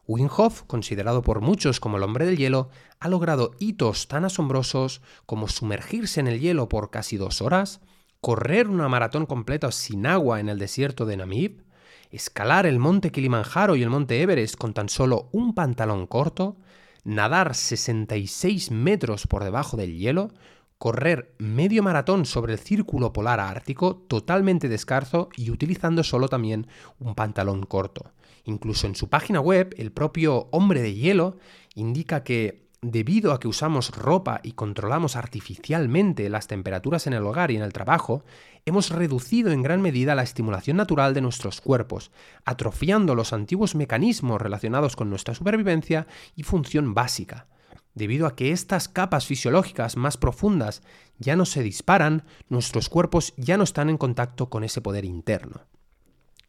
Winghoff, 0.08 0.62
considerado 0.62 1.20
por 1.20 1.42
muchos 1.42 1.80
como 1.80 1.98
el 1.98 2.02
hombre 2.02 2.24
del 2.24 2.38
hielo, 2.38 2.70
ha 2.98 3.10
logrado 3.10 3.50
hitos 3.58 4.08
tan 4.08 4.24
asombrosos 4.24 5.02
como 5.26 5.46
sumergirse 5.46 6.18
en 6.18 6.28
el 6.28 6.40
hielo 6.40 6.66
por 6.66 6.88
casi 6.88 7.18
dos 7.18 7.42
horas, 7.42 7.82
correr 8.22 8.68
una 8.68 8.88
maratón 8.88 9.26
completa 9.26 9.70
sin 9.70 10.06
agua 10.06 10.40
en 10.40 10.48
el 10.48 10.58
desierto 10.58 11.04
de 11.04 11.18
Namib, 11.18 11.62
escalar 12.10 12.64
el 12.64 12.78
monte 12.78 13.12
Kilimanjaro 13.12 13.76
y 13.76 13.82
el 13.82 13.90
monte 13.90 14.22
Everest 14.22 14.56
con 14.56 14.72
tan 14.72 14.88
solo 14.88 15.28
un 15.30 15.54
pantalón 15.54 16.06
corto, 16.06 16.56
nadar 17.04 17.54
66 17.54 18.70
metros 18.70 19.26
por 19.26 19.44
debajo 19.44 19.76
del 19.76 19.96
hielo, 19.96 20.30
correr 20.78 21.34
medio 21.38 21.82
maratón 21.82 22.24
sobre 22.24 22.54
el 22.54 22.58
círculo 22.58 23.12
polar 23.12 23.38
ártico 23.38 23.96
totalmente 23.96 24.68
descalzo 24.68 25.28
y 25.36 25.50
utilizando 25.50 26.02
solo 26.02 26.28
también 26.28 26.66
un 26.98 27.14
pantalón 27.14 27.64
corto. 27.64 28.12
Incluso 28.44 28.86
en 28.86 28.94
su 28.94 29.08
página 29.08 29.40
web, 29.40 29.74
el 29.76 29.92
propio 29.92 30.48
hombre 30.50 30.80
de 30.80 30.94
hielo 30.94 31.36
indica 31.74 32.24
que 32.24 32.70
debido 32.82 33.32
a 33.32 33.40
que 33.40 33.48
usamos 33.48 33.90
ropa 33.90 34.40
y 34.42 34.52
controlamos 34.52 35.16
artificialmente 35.16 36.30
las 36.30 36.46
temperaturas 36.46 37.06
en 37.06 37.12
el 37.12 37.26
hogar 37.26 37.50
y 37.50 37.56
en 37.56 37.62
el 37.62 37.74
trabajo, 37.74 38.24
hemos 38.64 38.90
reducido 38.90 39.50
en 39.50 39.62
gran 39.62 39.82
medida 39.82 40.14
la 40.14 40.22
estimulación 40.22 40.76
natural 40.76 41.14
de 41.14 41.20
nuestros 41.20 41.60
cuerpos, 41.60 42.10
atrofiando 42.44 43.14
los 43.14 43.32
antiguos 43.32 43.74
mecanismos 43.74 44.40
relacionados 44.40 44.96
con 44.96 45.10
nuestra 45.10 45.34
supervivencia 45.34 46.06
y 46.36 46.42
función 46.42 46.94
básica. 46.94 47.46
Debido 47.94 48.26
a 48.26 48.36
que 48.36 48.52
estas 48.52 48.88
capas 48.88 49.26
fisiológicas 49.26 49.96
más 49.96 50.16
profundas 50.16 50.82
ya 51.18 51.36
no 51.36 51.44
se 51.44 51.62
disparan, 51.62 52.24
nuestros 52.48 52.88
cuerpos 52.88 53.34
ya 53.36 53.56
no 53.56 53.64
están 53.64 53.90
en 53.90 53.98
contacto 53.98 54.48
con 54.48 54.64
ese 54.64 54.80
poder 54.80 55.04
interno. 55.04 55.62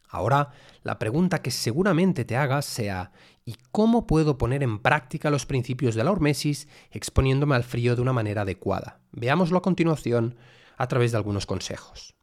Ahora, 0.08 0.50
la 0.82 0.98
pregunta 0.98 1.40
que 1.40 1.50
seguramente 1.50 2.24
te 2.24 2.36
hagas 2.36 2.66
sea 2.66 3.12
¿y 3.44 3.56
cómo 3.72 4.06
puedo 4.06 4.36
poner 4.36 4.62
en 4.62 4.78
práctica 4.78 5.30
los 5.30 5.46
principios 5.46 5.94
de 5.94 6.04
la 6.04 6.12
hormesis 6.12 6.68
exponiéndome 6.90 7.56
al 7.56 7.64
frío 7.64 7.96
de 7.96 8.02
una 8.02 8.12
manera 8.12 8.42
adecuada? 8.42 9.00
Veámoslo 9.12 9.58
a 9.58 9.62
continuación 9.62 10.36
a 10.82 10.88
través 10.88 11.12
de 11.12 11.16
algunos 11.16 11.46
consejos. 11.46 12.16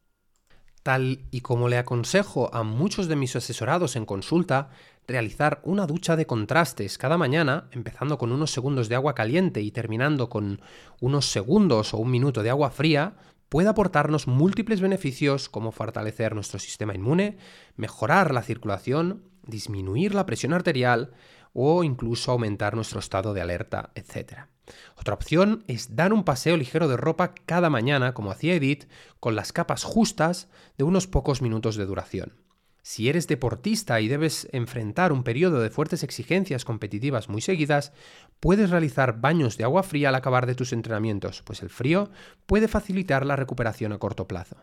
Tal 0.82 1.24
y 1.30 1.40
como 1.40 1.70
le 1.70 1.78
aconsejo 1.78 2.54
a 2.54 2.62
muchos 2.62 3.08
de 3.08 3.16
mis 3.16 3.34
asesorados 3.34 3.96
en 3.96 4.04
consulta, 4.04 4.68
realizar 5.08 5.62
una 5.64 5.86
ducha 5.86 6.14
de 6.14 6.26
contrastes 6.26 6.98
cada 6.98 7.16
mañana, 7.16 7.70
empezando 7.72 8.18
con 8.18 8.32
unos 8.32 8.50
segundos 8.50 8.90
de 8.90 8.96
agua 8.96 9.14
caliente 9.14 9.62
y 9.62 9.70
terminando 9.70 10.28
con 10.28 10.60
unos 11.00 11.30
segundos 11.30 11.94
o 11.94 11.96
un 11.96 12.10
minuto 12.10 12.42
de 12.42 12.50
agua 12.50 12.70
fría, 12.70 13.14
puede 13.48 13.70
aportarnos 13.70 14.26
múltiples 14.26 14.82
beneficios 14.82 15.48
como 15.48 15.72
fortalecer 15.72 16.34
nuestro 16.34 16.58
sistema 16.58 16.94
inmune, 16.94 17.38
mejorar 17.76 18.34
la 18.34 18.42
circulación, 18.42 19.24
disminuir 19.42 20.14
la 20.14 20.26
presión 20.26 20.52
arterial 20.52 21.14
o 21.54 21.82
incluso 21.82 22.30
aumentar 22.30 22.74
nuestro 22.74 23.00
estado 23.00 23.32
de 23.32 23.40
alerta, 23.40 23.90
etc. 23.94 24.48
Otra 24.96 25.14
opción 25.14 25.64
es 25.66 25.96
dar 25.96 26.12
un 26.12 26.24
paseo 26.24 26.56
ligero 26.56 26.88
de 26.88 26.96
ropa 26.96 27.34
cada 27.46 27.70
mañana, 27.70 28.14
como 28.14 28.30
hacía 28.30 28.54
Edith, 28.54 28.88
con 29.18 29.36
las 29.36 29.52
capas 29.52 29.84
justas 29.84 30.48
de 30.78 30.84
unos 30.84 31.06
pocos 31.06 31.42
minutos 31.42 31.76
de 31.76 31.86
duración. 31.86 32.34
Si 32.82 33.08
eres 33.08 33.26
deportista 33.28 34.00
y 34.00 34.08
debes 34.08 34.48
enfrentar 34.52 35.12
un 35.12 35.22
periodo 35.22 35.60
de 35.60 35.70
fuertes 35.70 36.02
exigencias 36.02 36.64
competitivas 36.64 37.28
muy 37.28 37.42
seguidas, 37.42 37.92
puedes 38.40 38.70
realizar 38.70 39.20
baños 39.20 39.58
de 39.58 39.64
agua 39.64 39.82
fría 39.82 40.08
al 40.08 40.14
acabar 40.14 40.46
de 40.46 40.54
tus 40.54 40.72
entrenamientos, 40.72 41.42
pues 41.42 41.62
el 41.62 41.68
frío 41.68 42.10
puede 42.46 42.68
facilitar 42.68 43.26
la 43.26 43.36
recuperación 43.36 43.92
a 43.92 43.98
corto 43.98 44.26
plazo. 44.26 44.56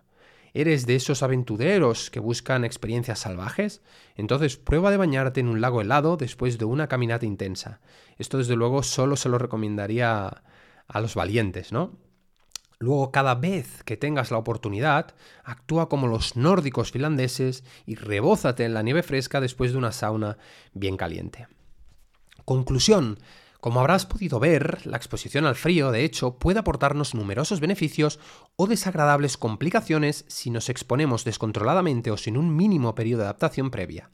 ¿Eres 0.53 0.85
de 0.85 0.95
esos 0.95 1.23
aventureros 1.23 2.09
que 2.09 2.19
buscan 2.19 2.65
experiencias 2.65 3.19
salvajes? 3.19 3.81
Entonces 4.15 4.57
prueba 4.57 4.91
de 4.91 4.97
bañarte 4.97 5.39
en 5.39 5.47
un 5.47 5.61
lago 5.61 5.81
helado 5.81 6.17
después 6.17 6.57
de 6.57 6.65
una 6.65 6.87
caminata 6.87 7.25
intensa. 7.25 7.81
Esto 8.17 8.37
desde 8.37 8.55
luego 8.55 8.83
solo 8.83 9.15
se 9.15 9.29
lo 9.29 9.37
recomendaría 9.37 10.43
a 10.87 10.99
los 11.01 11.15
valientes, 11.15 11.71
¿no? 11.71 11.97
Luego, 12.79 13.11
cada 13.11 13.33
vez 13.33 13.83
que 13.83 13.97
tengas 13.97 14.29
la 14.29 14.37
oportunidad, 14.37 15.15
actúa 15.43 15.89
como 15.89 16.07
los 16.07 16.35
nórdicos 16.35 16.91
finlandeses 16.91 17.63
y 17.87 17.95
rebózate 17.95 18.65
en 18.65 18.75
la 18.75 18.83
nieve 18.83 19.01
fresca 19.01 19.41
después 19.41 19.71
de 19.71 19.79
una 19.79 19.91
sauna 19.91 20.37
bien 20.73 20.95
caliente. 20.95 21.47
Conclusión. 22.45 23.17
Como 23.59 23.79
habrás 23.79 24.05
podido 24.05 24.39
ver, 24.39 24.85
la 24.85 24.97
exposición 24.97 25.45
al 25.45 25.55
frío, 25.55 25.91
de 25.91 26.03
hecho, 26.03 26.37
puede 26.37 26.59
aportarnos 26.59 27.15
numerosos 27.15 27.59
beneficios 27.59 28.19
o 28.55 28.67
desagradables 28.67 29.35
complicaciones 29.35 30.25
si 30.27 30.51
nos 30.51 30.69
exponemos 30.69 31.23
descontroladamente 31.23 32.11
o 32.11 32.17
sin 32.17 32.37
un 32.37 32.55
mínimo 32.55 32.93
periodo 32.93 33.21
de 33.21 33.25
adaptación 33.25 33.71
previa. 33.71 34.11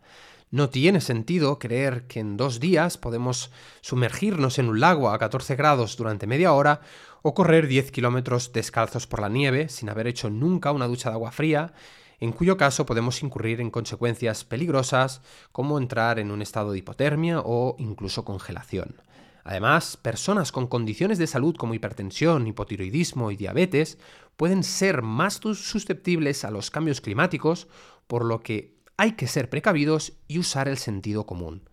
No 0.49 0.69
tiene 0.69 1.01
sentido 1.01 1.59
creer 1.59 2.05
que 2.07 2.19
en 2.19 2.37
dos 2.37 2.59
días 2.59 2.97
podemos 2.97 3.51
sumergirnos 3.81 4.59
en 4.59 4.69
un 4.69 4.79
lago 4.79 5.09
a 5.09 5.17
14 5.17 5.55
grados 5.55 5.97
durante 5.97 6.27
media 6.27 6.53
hora 6.53 6.81
o 7.21 7.33
correr 7.33 7.67
10 7.67 7.91
kilómetros 7.91 8.53
descalzos 8.53 9.07
por 9.07 9.19
la 9.19 9.29
nieve 9.29 9.67
sin 9.67 9.89
haber 9.89 10.07
hecho 10.07 10.29
nunca 10.29 10.71
una 10.71 10.87
ducha 10.87 11.09
de 11.09 11.15
agua 11.15 11.31
fría, 11.31 11.73
en 12.19 12.31
cuyo 12.31 12.55
caso 12.55 12.85
podemos 12.85 13.23
incurrir 13.23 13.59
en 13.59 13.71
consecuencias 13.71 14.45
peligrosas 14.45 15.21
como 15.51 15.77
entrar 15.77 16.19
en 16.19 16.31
un 16.31 16.41
estado 16.41 16.71
de 16.71 16.77
hipotermia 16.77 17.41
o 17.43 17.75
incluso 17.79 18.23
congelación. 18.23 18.95
Además, 19.43 19.97
personas 19.97 20.51
con 20.51 20.67
condiciones 20.67 21.17
de 21.17 21.27
salud 21.27 21.55
como 21.55 21.73
hipertensión, 21.73 22.47
hipotiroidismo 22.47 23.31
y 23.31 23.35
diabetes 23.35 23.97
pueden 24.37 24.63
ser 24.63 25.01
más 25.01 25.35
susceptibles 25.35 26.45
a 26.45 26.51
los 26.51 26.71
cambios 26.71 27.01
climáticos, 27.01 27.67
por 28.07 28.23
lo 28.23 28.41
que 28.41 28.77
hay 28.97 29.13
que 29.13 29.27
ser 29.27 29.49
precavidos 29.49 30.13
y 30.27 30.39
usar 30.39 30.67
el 30.67 30.77
sentido 30.77 31.25
común. 31.25 31.69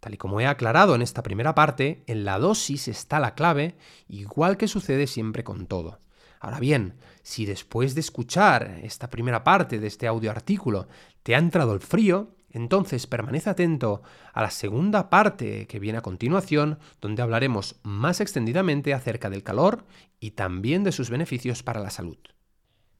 Tal 0.00 0.14
y 0.14 0.18
como 0.18 0.38
he 0.40 0.46
aclarado 0.46 0.94
en 0.94 1.00
esta 1.00 1.22
primera 1.22 1.54
parte, 1.54 2.04
en 2.06 2.26
la 2.26 2.38
dosis 2.38 2.88
está 2.88 3.20
la 3.20 3.34
clave, 3.34 3.76
igual 4.06 4.58
que 4.58 4.68
sucede 4.68 5.06
siempre 5.06 5.44
con 5.44 5.66
todo. 5.66 6.00
Ahora 6.40 6.60
bien, 6.60 6.98
si 7.22 7.46
después 7.46 7.94
de 7.94 8.02
escuchar 8.02 8.80
esta 8.82 9.08
primera 9.08 9.42
parte 9.44 9.78
de 9.78 9.86
este 9.86 10.06
audio 10.06 10.30
artículo 10.30 10.88
te 11.22 11.34
ha 11.34 11.38
entrado 11.38 11.72
el 11.72 11.80
frío, 11.80 12.33
entonces 12.54 13.06
permanece 13.06 13.50
atento 13.50 14.02
a 14.32 14.40
la 14.40 14.50
segunda 14.50 15.10
parte 15.10 15.66
que 15.66 15.80
viene 15.80 15.98
a 15.98 16.02
continuación, 16.02 16.78
donde 17.00 17.20
hablaremos 17.20 17.76
más 17.82 18.20
extendidamente 18.20 18.94
acerca 18.94 19.28
del 19.28 19.42
calor 19.42 19.84
y 20.20 20.30
también 20.30 20.84
de 20.84 20.92
sus 20.92 21.10
beneficios 21.10 21.62
para 21.62 21.80
la 21.80 21.90
salud. 21.90 22.16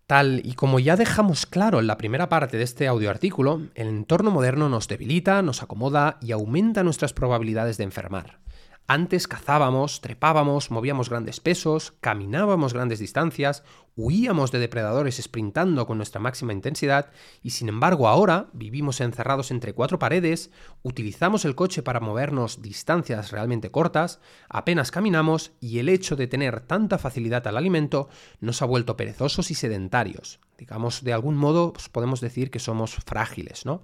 Tal 0.06 0.42
y 0.44 0.54
como 0.54 0.80
ya 0.80 0.96
dejamos 0.96 1.46
claro 1.46 1.80
en 1.80 1.86
la 1.86 1.96
primera 1.96 2.28
parte 2.28 2.58
de 2.58 2.64
este 2.64 2.88
audio 2.88 3.08
artículo, 3.08 3.62
el 3.74 3.88
entorno 3.88 4.30
moderno 4.30 4.68
nos 4.68 4.86
debilita, 4.86 5.40
nos 5.40 5.62
acomoda 5.62 6.18
y 6.20 6.32
aumenta 6.32 6.82
nuestras 6.82 7.14
probabilidades 7.14 7.78
de 7.78 7.84
enfermar. 7.84 8.40
Antes 8.86 9.26
cazábamos, 9.26 10.02
trepábamos, 10.02 10.70
movíamos 10.70 11.08
grandes 11.08 11.40
pesos, 11.40 11.94
caminábamos 12.02 12.74
grandes 12.74 12.98
distancias, 12.98 13.64
huíamos 13.96 14.52
de 14.52 14.58
depredadores 14.58 15.16
sprintando 15.16 15.86
con 15.86 15.96
nuestra 15.96 16.20
máxima 16.20 16.52
intensidad 16.52 17.10
y 17.42 17.50
sin 17.50 17.70
embargo 17.70 18.08
ahora 18.08 18.50
vivimos 18.52 19.00
encerrados 19.00 19.50
entre 19.50 19.72
cuatro 19.72 19.98
paredes, 19.98 20.50
utilizamos 20.82 21.46
el 21.46 21.54
coche 21.54 21.82
para 21.82 22.00
movernos 22.00 22.60
distancias 22.60 23.30
realmente 23.30 23.70
cortas, 23.70 24.20
apenas 24.50 24.90
caminamos 24.90 25.52
y 25.60 25.78
el 25.78 25.88
hecho 25.88 26.14
de 26.14 26.26
tener 26.26 26.60
tanta 26.60 26.98
facilidad 26.98 27.46
al 27.46 27.56
alimento 27.56 28.10
nos 28.40 28.60
ha 28.60 28.66
vuelto 28.66 28.98
perezosos 28.98 29.50
y 29.50 29.54
sedentarios. 29.54 30.40
Digamos, 30.58 31.02
de 31.02 31.14
algún 31.14 31.36
modo 31.36 31.72
pues, 31.72 31.88
podemos 31.88 32.20
decir 32.20 32.50
que 32.50 32.58
somos 32.58 32.96
frágiles, 32.96 33.64
¿no? 33.64 33.82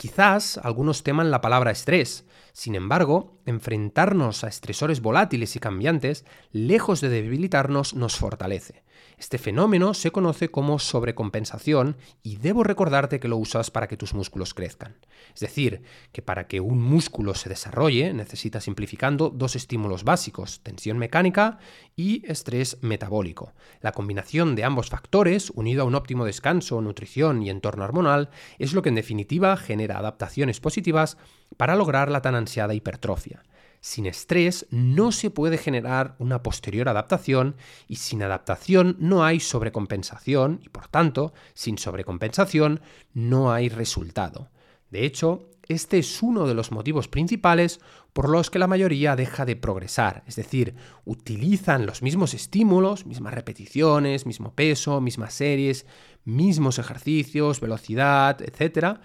Quizás 0.00 0.56
algunos 0.56 1.02
teman 1.02 1.30
la 1.30 1.42
palabra 1.42 1.72
estrés, 1.72 2.24
sin 2.54 2.74
embargo, 2.74 3.38
enfrentarnos 3.44 4.44
a 4.44 4.48
estresores 4.48 5.02
volátiles 5.02 5.56
y 5.56 5.60
cambiantes, 5.60 6.24
lejos 6.52 7.02
de 7.02 7.10
debilitarnos, 7.10 7.92
nos 7.92 8.16
fortalece. 8.16 8.82
Este 9.18 9.36
fenómeno 9.36 9.92
se 9.92 10.10
conoce 10.10 10.50
como 10.50 10.78
sobrecompensación 10.78 11.96
y 12.22 12.36
debo 12.36 12.64
recordarte 12.64 13.20
que 13.20 13.28
lo 13.28 13.36
usas 13.36 13.70
para 13.70 13.86
que 13.86 13.98
tus 13.98 14.14
músculos 14.14 14.54
crezcan. 14.54 14.96
Es 15.34 15.40
decir, 15.40 15.82
que 16.12 16.22
para 16.22 16.46
que 16.46 16.60
un 16.60 16.82
músculo 16.82 17.34
se 17.34 17.50
desarrolle 17.50 18.14
necesita 18.14 18.62
simplificando 18.62 19.28
dos 19.28 19.56
estímulos 19.56 20.04
básicos, 20.04 20.60
tensión 20.62 20.96
mecánica 20.96 21.58
y 21.96 22.24
estrés 22.30 22.78
metabólico. 22.80 23.52
La 23.82 23.92
combinación 23.92 24.54
de 24.54 24.64
ambos 24.64 24.88
factores, 24.88 25.50
unido 25.50 25.82
a 25.82 25.86
un 25.86 25.94
óptimo 25.94 26.24
descanso, 26.24 26.80
nutrición 26.80 27.42
y 27.42 27.50
entorno 27.50 27.84
hormonal, 27.84 28.30
es 28.58 28.72
lo 28.72 28.80
que 28.80 28.88
en 28.88 28.94
definitiva 28.94 29.56
genera 29.58 29.89
adaptaciones 29.98 30.60
positivas 30.60 31.16
para 31.56 31.76
lograr 31.76 32.10
la 32.10 32.22
tan 32.22 32.34
ansiada 32.34 32.74
hipertrofia. 32.74 33.42
Sin 33.80 34.06
estrés 34.06 34.66
no 34.70 35.10
se 35.10 35.30
puede 35.30 35.56
generar 35.56 36.14
una 36.18 36.42
posterior 36.42 36.88
adaptación 36.88 37.56
y 37.88 37.96
sin 37.96 38.22
adaptación 38.22 38.96
no 38.98 39.24
hay 39.24 39.40
sobrecompensación 39.40 40.60
y 40.62 40.68
por 40.68 40.88
tanto, 40.88 41.32
sin 41.54 41.78
sobrecompensación 41.78 42.80
no 43.14 43.52
hay 43.52 43.70
resultado. 43.70 44.50
De 44.90 45.06
hecho, 45.06 45.50
este 45.70 45.98
es 45.98 46.20
uno 46.20 46.48
de 46.48 46.54
los 46.54 46.72
motivos 46.72 47.06
principales 47.06 47.80
por 48.12 48.28
los 48.28 48.50
que 48.50 48.58
la 48.58 48.66
mayoría 48.66 49.14
deja 49.14 49.46
de 49.46 49.54
progresar, 49.54 50.24
es 50.26 50.34
decir, 50.34 50.74
utilizan 51.04 51.86
los 51.86 52.02
mismos 52.02 52.34
estímulos, 52.34 53.06
mismas 53.06 53.34
repeticiones, 53.34 54.26
mismo 54.26 54.52
peso, 54.52 55.00
mismas 55.00 55.32
series, 55.32 55.86
mismos 56.24 56.80
ejercicios, 56.80 57.60
velocidad, 57.60 58.42
etc., 58.42 58.98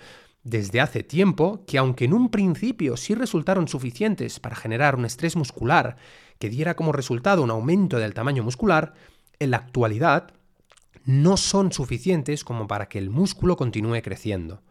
desde 0.46 0.80
hace 0.80 1.04
tiempo 1.04 1.66
que 1.66 1.80
aunque 1.80 2.06
en 2.06 2.14
un 2.14 2.30
principio 2.30 2.96
sí 2.98 3.16
resultaron 3.16 3.68
suficientes 3.68 4.40
para 4.40 4.56
generar 4.56 4.96
un 4.96 5.04
estrés 5.04 5.36
muscular 5.36 5.98
que 6.40 6.50
diera 6.50 6.76
como 6.76 6.92
resultado 6.92 7.42
un 7.42 7.50
aumento 7.50 7.98
del 7.98 8.14
tamaño 8.14 8.44
muscular, 8.44 8.94
en 9.40 9.52
la 9.52 9.58
actualidad 9.58 10.34
no 11.04 11.36
son 11.36 11.72
suficientes 11.72 12.44
como 12.44 12.68
para 12.68 12.88
que 12.88 13.00
el 13.00 13.10
músculo 13.10 13.58
continúe 13.58 14.02
creciendo. 14.04 14.62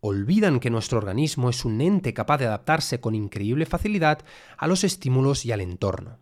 Olvidan 0.00 0.60
que 0.60 0.70
nuestro 0.70 0.98
organismo 0.98 1.50
es 1.50 1.64
un 1.64 1.80
ente 1.80 2.14
capaz 2.14 2.38
de 2.38 2.46
adaptarse 2.46 3.00
con 3.00 3.16
increíble 3.16 3.66
facilidad 3.66 4.20
a 4.56 4.68
los 4.68 4.84
estímulos 4.84 5.44
y 5.44 5.50
al 5.50 5.60
entorno. 5.60 6.18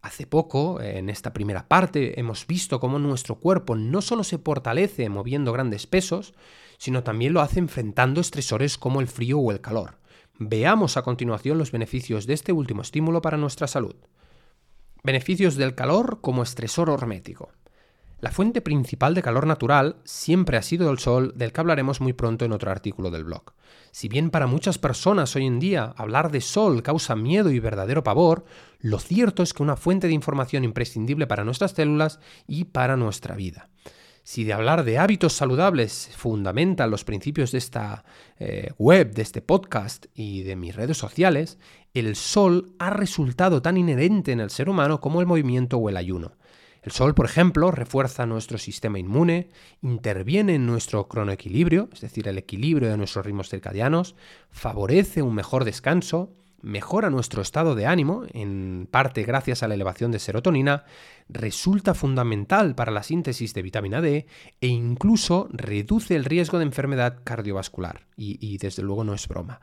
Hace 0.00 0.26
poco, 0.26 0.80
en 0.80 1.10
esta 1.10 1.34
primera 1.34 1.68
parte, 1.68 2.18
hemos 2.18 2.46
visto 2.46 2.80
cómo 2.80 2.98
nuestro 2.98 3.34
cuerpo 3.34 3.76
no 3.76 4.00
solo 4.00 4.24
se 4.24 4.38
fortalece 4.38 5.10
moviendo 5.10 5.52
grandes 5.52 5.86
pesos, 5.86 6.32
sino 6.80 7.02
también 7.02 7.34
lo 7.34 7.42
hace 7.42 7.58
enfrentando 7.58 8.22
estresores 8.22 8.78
como 8.78 9.02
el 9.02 9.06
frío 9.06 9.38
o 9.38 9.52
el 9.52 9.60
calor. 9.60 9.98
Veamos 10.38 10.96
a 10.96 11.02
continuación 11.02 11.58
los 11.58 11.72
beneficios 11.72 12.26
de 12.26 12.32
este 12.32 12.52
último 12.52 12.80
estímulo 12.80 13.20
para 13.20 13.36
nuestra 13.36 13.66
salud. 13.66 13.96
Beneficios 15.04 15.56
del 15.56 15.74
calor 15.74 16.22
como 16.22 16.42
estresor 16.42 16.88
hormético. 16.88 17.52
La 18.20 18.30
fuente 18.30 18.62
principal 18.62 19.14
de 19.14 19.20
calor 19.20 19.46
natural 19.46 19.96
siempre 20.04 20.56
ha 20.56 20.62
sido 20.62 20.90
el 20.90 20.98
sol, 20.98 21.34
del 21.36 21.52
que 21.52 21.60
hablaremos 21.60 22.00
muy 22.00 22.14
pronto 22.14 22.46
en 22.46 22.52
otro 22.52 22.70
artículo 22.70 23.10
del 23.10 23.24
blog. 23.24 23.52
Si 23.90 24.08
bien 24.08 24.30
para 24.30 24.46
muchas 24.46 24.78
personas 24.78 25.36
hoy 25.36 25.44
en 25.44 25.60
día 25.60 25.92
hablar 25.98 26.30
de 26.30 26.40
sol 26.40 26.82
causa 26.82 27.14
miedo 27.14 27.50
y 27.50 27.60
verdadero 27.60 28.02
pavor, 28.02 28.46
lo 28.78 28.98
cierto 28.98 29.42
es 29.42 29.52
que 29.52 29.62
una 29.62 29.76
fuente 29.76 30.06
de 30.06 30.14
información 30.14 30.64
imprescindible 30.64 31.26
para 31.26 31.44
nuestras 31.44 31.72
células 31.72 32.20
y 32.46 32.64
para 32.64 32.96
nuestra 32.96 33.34
vida. 33.34 33.68
Si 34.30 34.44
de 34.44 34.52
hablar 34.52 34.84
de 34.84 34.96
hábitos 34.96 35.32
saludables 35.32 36.08
fundamentan 36.16 36.88
los 36.88 37.02
principios 37.02 37.50
de 37.50 37.58
esta 37.58 38.04
eh, 38.38 38.70
web, 38.78 39.12
de 39.12 39.22
este 39.22 39.42
podcast 39.42 40.06
y 40.14 40.44
de 40.44 40.54
mis 40.54 40.76
redes 40.76 40.96
sociales, 40.96 41.58
el 41.94 42.14
sol 42.14 42.76
ha 42.78 42.90
resultado 42.90 43.60
tan 43.60 43.76
inherente 43.76 44.30
en 44.30 44.38
el 44.38 44.50
ser 44.50 44.68
humano 44.68 45.00
como 45.00 45.20
el 45.20 45.26
movimiento 45.26 45.78
o 45.78 45.88
el 45.88 45.96
ayuno. 45.96 46.36
El 46.80 46.92
sol, 46.92 47.12
por 47.12 47.26
ejemplo, 47.26 47.72
refuerza 47.72 48.24
nuestro 48.24 48.56
sistema 48.56 49.00
inmune, 49.00 49.48
interviene 49.82 50.54
en 50.54 50.64
nuestro 50.64 51.08
cronoequilibrio, 51.08 51.88
es 51.92 52.00
decir, 52.00 52.28
el 52.28 52.38
equilibrio 52.38 52.88
de 52.88 52.98
nuestros 52.98 53.26
ritmos 53.26 53.48
circadianos, 53.48 54.14
favorece 54.52 55.22
un 55.22 55.34
mejor 55.34 55.64
descanso, 55.64 56.36
mejora 56.62 57.10
nuestro 57.10 57.42
estado 57.42 57.74
de 57.74 57.86
ánimo, 57.86 58.24
en 58.32 58.88
parte 58.90 59.22
gracias 59.22 59.62
a 59.62 59.68
la 59.68 59.74
elevación 59.74 60.10
de 60.10 60.18
serotonina, 60.18 60.84
resulta 61.28 61.94
fundamental 61.94 62.74
para 62.74 62.92
la 62.92 63.02
síntesis 63.02 63.54
de 63.54 63.62
vitamina 63.62 64.00
D 64.00 64.26
e 64.60 64.66
incluso 64.66 65.48
reduce 65.52 66.16
el 66.16 66.24
riesgo 66.24 66.58
de 66.58 66.64
enfermedad 66.64 67.18
cardiovascular. 67.24 68.06
Y, 68.16 68.58
desde 68.58 68.82
luego 68.82 69.04
no 69.04 69.14
es 69.14 69.26
broma. 69.28 69.60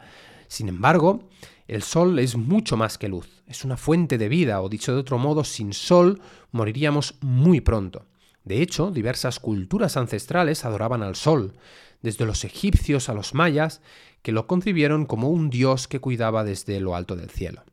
Sin 0.47 0.69
embargo, 0.69 1.29
el 1.67 1.83
sol 1.83 2.17
es 2.19 2.38
mucho 2.38 2.77
más 2.77 2.97
que 2.97 3.10
luz, 3.10 3.43
es 3.47 3.65
una 3.65 3.77
fuente 3.77 4.17
de 4.17 4.29
vida, 4.29 4.62
o 4.62 4.69
dicho 4.69 4.93
de 4.93 4.99
otro 4.99 5.17
modo, 5.17 5.43
sin 5.43 5.73
sol 5.73 6.21
moriríamos 6.51 7.15
muy 7.21 7.62
pronto. 7.62 8.05
De 8.45 8.62
hecho, 8.62 8.91
diversas 8.91 9.39
culturas 9.39 9.97
ancestrales 9.97 10.63
adoraban 10.63 11.03
al 11.03 11.15
sol, 11.15 11.53
desde 12.01 12.25
los 12.25 12.45
egipcios 12.45 13.10
a 13.10 13.13
los 13.13 13.33
mayas, 13.33 13.81
que 14.21 14.32
lo 14.32 14.47
concibieron 14.47 15.06
como 15.06 15.30
un 15.30 15.49
dios 15.49 15.88
que 15.88 15.99
cuidaba 15.99 16.43
desde 16.43 16.80
lo 16.80 16.95
alto 16.95 17.15
del 17.15 17.30
cielo. 17.30 17.63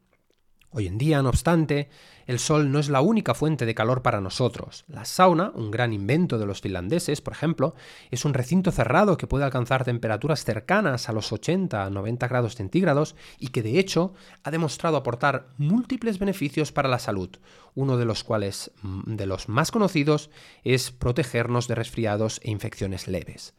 Hoy 0.76 0.88
en 0.88 0.98
día, 0.98 1.22
no 1.22 1.28
obstante, 1.28 1.88
el 2.26 2.40
sol 2.40 2.72
no 2.72 2.80
es 2.80 2.88
la 2.88 3.00
única 3.00 3.34
fuente 3.34 3.64
de 3.64 3.76
calor 3.76 4.02
para 4.02 4.20
nosotros. 4.20 4.84
La 4.88 5.04
sauna, 5.04 5.52
un 5.54 5.70
gran 5.70 5.92
invento 5.92 6.36
de 6.36 6.46
los 6.46 6.62
finlandeses, 6.62 7.20
por 7.20 7.32
ejemplo, 7.32 7.76
es 8.10 8.24
un 8.24 8.34
recinto 8.34 8.72
cerrado 8.72 9.16
que 9.16 9.28
puede 9.28 9.44
alcanzar 9.44 9.84
temperaturas 9.84 10.44
cercanas 10.44 11.08
a 11.08 11.12
los 11.12 11.32
80 11.32 11.84
a 11.84 11.90
90 11.90 12.26
grados 12.26 12.56
centígrados 12.56 13.14
y 13.38 13.50
que 13.50 13.62
de 13.62 13.78
hecho 13.78 14.14
ha 14.42 14.50
demostrado 14.50 14.96
aportar 14.96 15.46
múltiples 15.58 16.18
beneficios 16.18 16.72
para 16.72 16.88
la 16.88 16.98
salud, 16.98 17.30
uno 17.76 17.96
de 17.96 18.06
los 18.06 18.24
cuales 18.24 18.72
mm, 18.82 19.14
de 19.14 19.26
los 19.26 19.48
más 19.48 19.70
conocidos 19.70 20.28
es 20.64 20.90
protegernos 20.90 21.68
de 21.68 21.76
resfriados 21.76 22.40
e 22.42 22.50
infecciones 22.50 23.06
leves. 23.06 23.54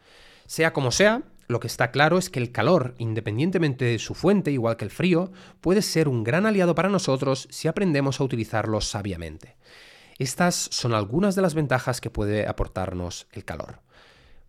Sea 0.47 0.73
como 0.73 0.91
sea, 0.91 1.23
lo 1.47 1.59
que 1.59 1.67
está 1.67 1.91
claro 1.91 2.17
es 2.17 2.29
que 2.29 2.39
el 2.39 2.51
calor, 2.51 2.95
independientemente 2.97 3.85
de 3.85 3.99
su 3.99 4.15
fuente, 4.15 4.51
igual 4.51 4.77
que 4.77 4.85
el 4.85 4.91
frío, 4.91 5.31
puede 5.61 5.81
ser 5.81 6.07
un 6.07 6.23
gran 6.23 6.45
aliado 6.45 6.73
para 6.73 6.89
nosotros 6.89 7.47
si 7.51 7.67
aprendemos 7.67 8.19
a 8.19 8.23
utilizarlo 8.23 8.81
sabiamente. 8.81 9.55
Estas 10.17 10.55
son 10.55 10.93
algunas 10.93 11.35
de 11.35 11.41
las 11.41 11.53
ventajas 11.53 12.01
que 12.01 12.09
puede 12.09 12.47
aportarnos 12.47 13.27
el 13.31 13.45
calor. 13.45 13.81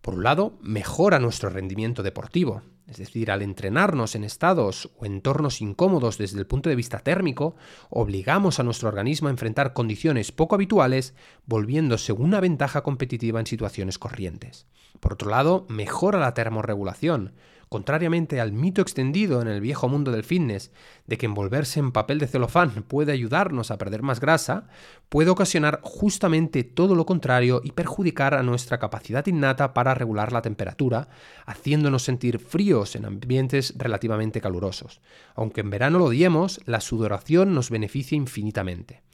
Por 0.01 0.15
un 0.15 0.23
lado, 0.23 0.57
mejora 0.61 1.19
nuestro 1.19 1.49
rendimiento 1.49 2.01
deportivo, 2.01 2.63
es 2.87 2.97
decir, 2.97 3.31
al 3.31 3.41
entrenarnos 3.41 4.15
en 4.15 4.23
estados 4.23 4.89
o 4.97 5.05
entornos 5.05 5.61
incómodos 5.61 6.17
desde 6.17 6.39
el 6.39 6.47
punto 6.47 6.69
de 6.69 6.75
vista 6.75 6.99
térmico, 6.99 7.55
obligamos 7.89 8.59
a 8.59 8.63
nuestro 8.63 8.87
organismo 8.87 9.27
a 9.27 9.31
enfrentar 9.31 9.73
condiciones 9.73 10.31
poco 10.31 10.55
habituales, 10.55 11.13
volviéndose 11.45 12.13
una 12.13 12.39
ventaja 12.39 12.83
competitiva 12.83 13.41
en 13.41 13.45
situaciones 13.45 13.99
corrientes. 13.99 14.67
Por 15.01 15.13
otro 15.13 15.29
lado, 15.29 15.65
mejora 15.69 16.17
la 16.17 16.33
termorregulación, 16.33 17.33
Contrariamente 17.69 18.39
al 18.39 18.53
mito 18.53 18.81
extendido 18.81 19.41
en 19.41 19.49
el 19.49 19.59
viejo 19.59 19.89
mundo 19.89 20.11
del 20.11 20.23
fitness 20.23 20.71
de 21.05 21.17
que 21.17 21.25
envolverse 21.25 21.79
en 21.79 21.91
papel 21.91 22.17
de 22.17 22.27
celofán 22.27 22.83
puede 22.83 23.11
ayudarnos 23.11 23.71
a 23.71 23.77
perder 23.77 24.03
más 24.03 24.21
grasa, 24.21 24.67
puede 25.09 25.31
ocasionar 25.31 25.81
justamente 25.83 26.63
todo 26.63 26.95
lo 26.95 27.05
contrario 27.05 27.61
y 27.63 27.71
perjudicar 27.71 28.35
a 28.35 28.43
nuestra 28.43 28.79
capacidad 28.79 29.25
innata 29.27 29.73
para 29.73 29.93
regular 29.93 30.31
la 30.31 30.41
temperatura, 30.41 31.09
haciéndonos 31.45 32.03
sentir 32.03 32.39
fríos 32.39 32.95
en 32.95 33.05
ambientes 33.05 33.73
relativamente 33.77 34.39
calurosos. 34.39 35.01
Aunque 35.35 35.61
en 35.61 35.69
verano 35.69 35.99
lo 35.99 36.05
odiemos, 36.05 36.61
la 36.65 36.79
sudoración 36.79 37.53
nos 37.53 37.69
beneficia 37.69 38.15
infinitamente. 38.15 39.06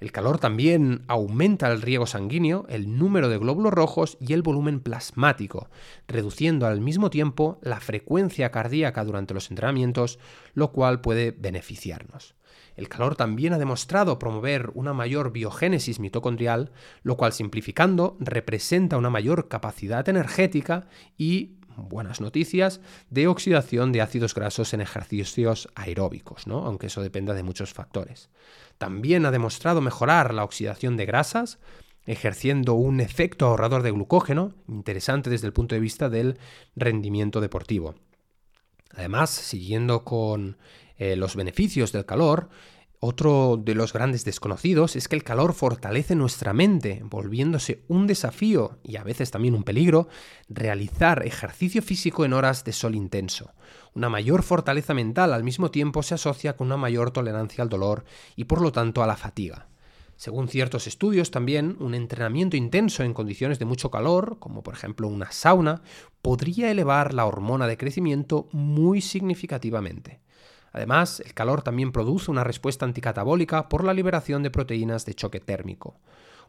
El 0.00 0.12
calor 0.12 0.38
también 0.38 1.02
aumenta 1.08 1.70
el 1.70 1.82
riego 1.82 2.06
sanguíneo, 2.06 2.66
el 2.68 2.98
número 2.98 3.28
de 3.28 3.38
glóbulos 3.38 3.72
rojos 3.72 4.16
y 4.20 4.32
el 4.32 4.42
volumen 4.42 4.80
plasmático, 4.80 5.68
reduciendo 6.08 6.66
al 6.66 6.80
mismo 6.80 7.10
tiempo 7.10 7.58
la 7.62 7.80
frecuencia 7.80 8.50
cardíaca 8.50 9.04
durante 9.04 9.34
los 9.34 9.50
entrenamientos, 9.50 10.18
lo 10.54 10.72
cual 10.72 11.00
puede 11.00 11.30
beneficiarnos. 11.30 12.34
El 12.76 12.88
calor 12.88 13.14
también 13.14 13.52
ha 13.52 13.58
demostrado 13.58 14.18
promover 14.18 14.70
una 14.74 14.92
mayor 14.92 15.32
biogénesis 15.32 16.00
mitocondrial, 16.00 16.72
lo 17.02 17.16
cual 17.16 17.32
simplificando 17.32 18.16
representa 18.18 18.96
una 18.96 19.10
mayor 19.10 19.48
capacidad 19.48 20.08
energética 20.08 20.88
y 21.16 21.52
buenas 21.76 22.20
noticias, 22.20 22.80
de 23.10 23.26
oxidación 23.26 23.92
de 23.92 24.00
ácidos 24.00 24.34
grasos 24.34 24.74
en 24.74 24.80
ejercicios 24.80 25.68
aeróbicos, 25.74 26.46
¿no? 26.46 26.64
aunque 26.66 26.86
eso 26.88 27.02
dependa 27.02 27.34
de 27.34 27.42
muchos 27.42 27.72
factores. 27.72 28.30
También 28.78 29.26
ha 29.26 29.30
demostrado 29.30 29.80
mejorar 29.80 30.34
la 30.34 30.44
oxidación 30.44 30.96
de 30.96 31.06
grasas, 31.06 31.58
ejerciendo 32.06 32.74
un 32.74 33.00
efecto 33.00 33.46
ahorrador 33.46 33.82
de 33.82 33.92
glucógeno, 33.92 34.54
interesante 34.68 35.30
desde 35.30 35.46
el 35.46 35.52
punto 35.52 35.74
de 35.74 35.80
vista 35.80 36.08
del 36.08 36.38
rendimiento 36.76 37.40
deportivo. 37.40 37.94
Además, 38.96 39.30
siguiendo 39.30 40.04
con 40.04 40.56
eh, 40.96 41.16
los 41.16 41.34
beneficios 41.34 41.92
del 41.92 42.06
calor, 42.06 42.48
otro 43.04 43.60
de 43.62 43.74
los 43.74 43.92
grandes 43.92 44.24
desconocidos 44.24 44.96
es 44.96 45.08
que 45.08 45.16
el 45.16 45.24
calor 45.24 45.52
fortalece 45.52 46.14
nuestra 46.14 46.54
mente, 46.54 47.02
volviéndose 47.04 47.84
un 47.86 48.06
desafío 48.06 48.78
y 48.82 48.96
a 48.96 49.04
veces 49.04 49.30
también 49.30 49.54
un 49.54 49.62
peligro 49.62 50.08
realizar 50.48 51.26
ejercicio 51.26 51.82
físico 51.82 52.24
en 52.24 52.32
horas 52.32 52.64
de 52.64 52.72
sol 52.72 52.94
intenso. 52.94 53.52
Una 53.92 54.08
mayor 54.08 54.42
fortaleza 54.42 54.94
mental 54.94 55.34
al 55.34 55.44
mismo 55.44 55.70
tiempo 55.70 56.02
se 56.02 56.14
asocia 56.14 56.56
con 56.56 56.68
una 56.68 56.78
mayor 56.78 57.10
tolerancia 57.10 57.62
al 57.62 57.68
dolor 57.68 58.04
y 58.36 58.44
por 58.44 58.62
lo 58.62 58.72
tanto 58.72 59.02
a 59.02 59.06
la 59.06 59.16
fatiga. 59.16 59.68
Según 60.16 60.48
ciertos 60.48 60.86
estudios 60.86 61.30
también, 61.30 61.76
un 61.80 61.94
entrenamiento 61.94 62.56
intenso 62.56 63.02
en 63.02 63.12
condiciones 63.12 63.58
de 63.58 63.66
mucho 63.66 63.90
calor, 63.90 64.38
como 64.38 64.62
por 64.62 64.72
ejemplo 64.72 65.08
una 65.08 65.30
sauna, 65.30 65.82
podría 66.22 66.70
elevar 66.70 67.12
la 67.12 67.26
hormona 67.26 67.66
de 67.66 67.76
crecimiento 67.76 68.48
muy 68.52 69.02
significativamente. 69.02 70.20
Además, 70.74 71.20
el 71.24 71.34
calor 71.34 71.62
también 71.62 71.92
produce 71.92 72.32
una 72.32 72.42
respuesta 72.42 72.84
anticatabólica 72.84 73.68
por 73.68 73.84
la 73.84 73.94
liberación 73.94 74.42
de 74.42 74.50
proteínas 74.50 75.06
de 75.06 75.14
choque 75.14 75.38
térmico. 75.38 76.00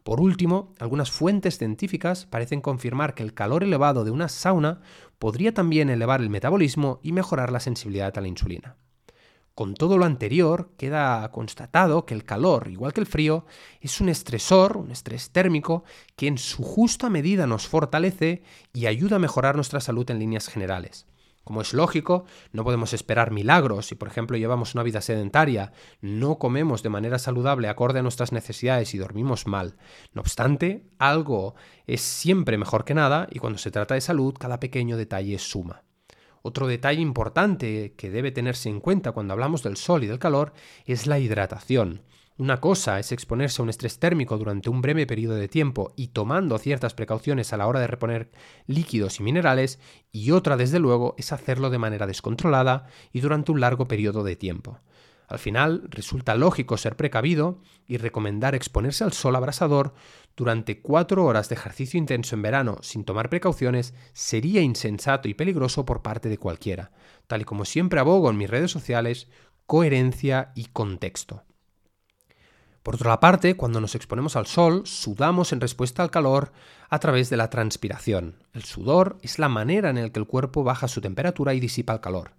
Por 0.02 0.20
último, 0.20 0.74
algunas 0.80 1.12
fuentes 1.12 1.58
científicas 1.58 2.26
parecen 2.26 2.60
confirmar 2.60 3.14
que 3.14 3.22
el 3.22 3.34
calor 3.34 3.62
elevado 3.62 4.04
de 4.04 4.10
una 4.10 4.28
sauna 4.28 4.80
podría 5.20 5.54
también 5.54 5.90
elevar 5.90 6.20
el 6.20 6.28
metabolismo 6.28 6.98
y 7.04 7.12
mejorar 7.12 7.52
la 7.52 7.60
sensibilidad 7.60 8.18
a 8.18 8.20
la 8.20 8.26
insulina. 8.26 8.74
Con 9.54 9.74
todo 9.74 9.96
lo 9.96 10.04
anterior, 10.04 10.70
queda 10.76 11.30
constatado 11.30 12.04
que 12.04 12.14
el 12.14 12.24
calor, 12.24 12.66
igual 12.68 12.92
que 12.92 13.00
el 13.00 13.06
frío, 13.06 13.46
es 13.80 14.00
un 14.00 14.08
estresor, 14.08 14.76
un 14.76 14.90
estrés 14.90 15.30
térmico, 15.30 15.84
que 16.16 16.26
en 16.26 16.36
su 16.36 16.64
justa 16.64 17.08
medida 17.10 17.46
nos 17.46 17.68
fortalece 17.68 18.42
y 18.74 18.86
ayuda 18.86 19.16
a 19.16 19.20
mejorar 19.20 19.54
nuestra 19.54 19.80
salud 19.80 20.10
en 20.10 20.18
líneas 20.18 20.48
generales. 20.48 21.06
Como 21.46 21.60
es 21.60 21.74
lógico, 21.74 22.24
no 22.50 22.64
podemos 22.64 22.92
esperar 22.92 23.30
milagros 23.30 23.86
si, 23.86 23.94
por 23.94 24.08
ejemplo, 24.08 24.36
llevamos 24.36 24.74
una 24.74 24.82
vida 24.82 25.00
sedentaria, 25.00 25.70
no 26.00 26.40
comemos 26.40 26.82
de 26.82 26.88
manera 26.88 27.20
saludable 27.20 27.68
acorde 27.68 28.00
a 28.00 28.02
nuestras 28.02 28.32
necesidades 28.32 28.92
y 28.94 28.98
dormimos 28.98 29.46
mal. 29.46 29.76
No 30.12 30.22
obstante, 30.22 30.88
algo 30.98 31.54
es 31.86 32.00
siempre 32.00 32.58
mejor 32.58 32.84
que 32.84 32.94
nada 32.94 33.28
y 33.30 33.38
cuando 33.38 33.60
se 33.60 33.70
trata 33.70 33.94
de 33.94 34.00
salud, 34.00 34.34
cada 34.36 34.58
pequeño 34.58 34.96
detalle 34.96 35.38
suma. 35.38 35.84
Otro 36.42 36.66
detalle 36.66 37.00
importante 37.00 37.94
que 37.96 38.10
debe 38.10 38.32
tenerse 38.32 38.68
en 38.68 38.80
cuenta 38.80 39.12
cuando 39.12 39.32
hablamos 39.32 39.62
del 39.62 39.76
sol 39.76 40.02
y 40.02 40.08
del 40.08 40.18
calor 40.18 40.52
es 40.84 41.06
la 41.06 41.20
hidratación. 41.20 42.02
Una 42.38 42.60
cosa 42.60 42.98
es 42.98 43.12
exponerse 43.12 43.62
a 43.62 43.64
un 43.64 43.70
estrés 43.70 43.98
térmico 43.98 44.36
durante 44.36 44.68
un 44.68 44.82
breve 44.82 45.06
periodo 45.06 45.36
de 45.36 45.48
tiempo 45.48 45.94
y 45.96 46.08
tomando 46.08 46.58
ciertas 46.58 46.92
precauciones 46.92 47.54
a 47.54 47.56
la 47.56 47.66
hora 47.66 47.80
de 47.80 47.86
reponer 47.86 48.30
líquidos 48.66 49.20
y 49.20 49.22
minerales, 49.22 49.80
y 50.12 50.32
otra, 50.32 50.58
desde 50.58 50.78
luego, 50.78 51.14
es 51.16 51.32
hacerlo 51.32 51.70
de 51.70 51.78
manera 51.78 52.06
descontrolada 52.06 52.88
y 53.10 53.20
durante 53.20 53.52
un 53.52 53.60
largo 53.60 53.88
periodo 53.88 54.22
de 54.22 54.36
tiempo. 54.36 54.80
Al 55.28 55.38
final, 55.38 55.88
resulta 55.88 56.34
lógico 56.34 56.76
ser 56.76 56.94
precavido 56.94 57.62
y 57.86 57.96
recomendar 57.96 58.54
exponerse 58.54 59.02
al 59.02 59.14
sol 59.14 59.34
abrasador 59.34 59.94
durante 60.36 60.82
cuatro 60.82 61.24
horas 61.24 61.48
de 61.48 61.54
ejercicio 61.54 61.96
intenso 61.96 62.36
en 62.36 62.42
verano 62.42 62.76
sin 62.82 63.04
tomar 63.04 63.30
precauciones 63.30 63.94
sería 64.12 64.60
insensato 64.60 65.26
y 65.26 65.32
peligroso 65.32 65.86
por 65.86 66.02
parte 66.02 66.28
de 66.28 66.36
cualquiera, 66.36 66.92
tal 67.28 67.40
y 67.40 67.44
como 67.44 67.64
siempre 67.64 67.98
abogo 67.98 68.28
en 68.28 68.36
mis 68.36 68.50
redes 68.50 68.70
sociales, 68.70 69.28
coherencia 69.64 70.52
y 70.54 70.66
contexto. 70.66 71.46
Por 72.86 72.94
otra 72.94 73.18
parte, 73.18 73.56
cuando 73.56 73.80
nos 73.80 73.96
exponemos 73.96 74.36
al 74.36 74.46
sol, 74.46 74.82
sudamos 74.86 75.52
en 75.52 75.60
respuesta 75.60 76.04
al 76.04 76.12
calor 76.12 76.52
a 76.88 77.00
través 77.00 77.28
de 77.28 77.36
la 77.36 77.50
transpiración. 77.50 78.36
El 78.52 78.62
sudor 78.62 79.18
es 79.22 79.40
la 79.40 79.48
manera 79.48 79.90
en 79.90 80.00
la 80.00 80.08
que 80.10 80.20
el 80.20 80.28
cuerpo 80.28 80.62
baja 80.62 80.86
su 80.86 81.00
temperatura 81.00 81.52
y 81.52 81.58
disipa 81.58 81.94
el 81.94 82.00
calor. 82.00 82.30